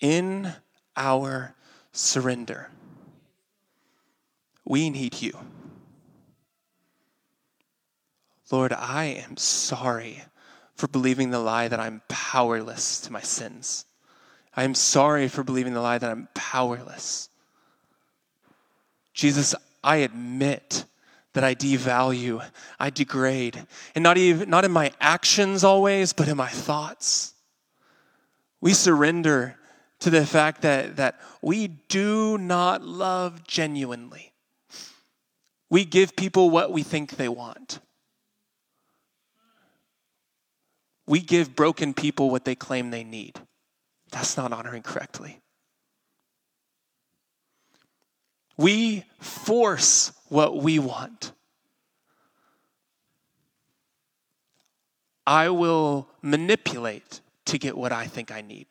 [0.00, 0.52] in
[0.96, 1.54] our
[1.92, 2.70] surrender.
[4.64, 5.32] We need you.
[8.50, 10.22] Lord, I am sorry
[10.82, 13.84] for believing the lie that I'm powerless to my sins.
[14.56, 17.28] I am sorry for believing the lie that I'm powerless.
[19.14, 19.54] Jesus,
[19.84, 20.84] I admit
[21.34, 22.44] that I devalue,
[22.80, 23.64] I degrade,
[23.94, 27.34] and not even not in my actions always, but in my thoughts.
[28.60, 29.54] We surrender
[30.00, 34.32] to the fact that, that we do not love genuinely.
[35.70, 37.78] We give people what we think they want.
[41.12, 43.38] We give broken people what they claim they need.
[44.12, 45.42] That's not honoring correctly.
[48.56, 51.32] We force what we want.
[55.26, 58.66] I will manipulate to get what I think I need.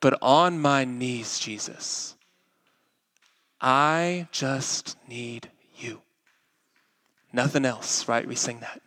[0.00, 2.14] But on my knees, Jesus,
[3.58, 5.48] I just need
[5.78, 6.02] you.
[7.32, 8.28] Nothing else, right?
[8.28, 8.82] We sing that.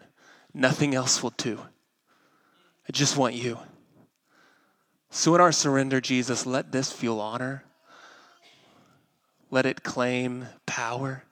[0.53, 1.59] Nothing else will do.
[2.87, 3.57] I just want you.
[5.09, 7.63] So, in our surrender, Jesus, let this feel honor.
[9.51, 11.23] Let it claim power.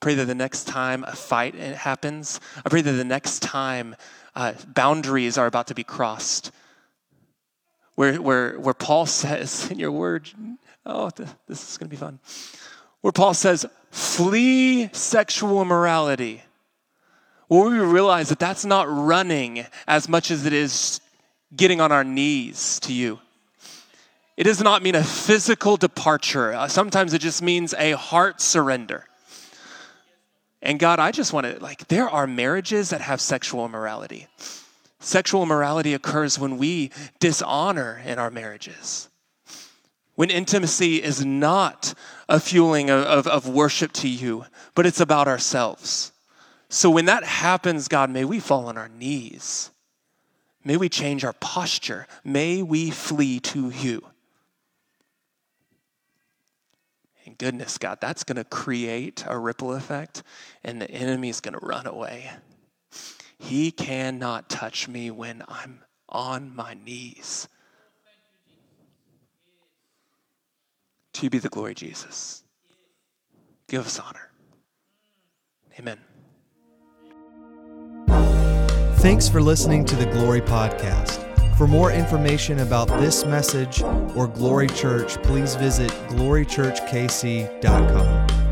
[0.00, 3.96] Pray that the next time a fight happens, I pray that the next time
[4.34, 6.52] uh, boundaries are about to be crossed,
[7.96, 10.30] where, where, where Paul says in your word,
[10.86, 11.10] oh,
[11.48, 12.20] this is going to be fun,
[13.00, 16.42] where Paul says, flee sexual immorality.
[17.48, 21.00] Where we realize that that's not running as much as it is
[21.56, 23.20] getting on our knees to you.
[24.36, 26.52] It does not mean a physical departure.
[26.52, 29.06] Uh, sometimes it just means a heart surrender.
[30.60, 34.26] And God, I just want to, like, there are marriages that have sexual immorality.
[35.00, 39.08] Sexual immorality occurs when we dishonor in our marriages.
[40.16, 41.94] When intimacy is not
[42.28, 44.44] a fueling of, of, of worship to you,
[44.74, 46.12] but it's about ourselves.
[46.68, 49.70] So when that happens, God, may we fall on our knees
[50.64, 52.06] May we change our posture.
[52.24, 54.04] May we flee to you.
[57.24, 60.22] And goodness, God, that's going to create a ripple effect,
[60.62, 62.30] and the enemy is going to run away.
[63.38, 67.48] He cannot touch me when I'm on my knees.
[71.14, 72.42] To you be the glory, Jesus.
[73.68, 74.30] Give us honor.
[75.78, 75.98] Amen.
[78.98, 81.24] Thanks for listening to the Glory Podcast.
[81.56, 83.80] For more information about this message
[84.16, 88.47] or Glory Church, please visit glorychurchkc.com.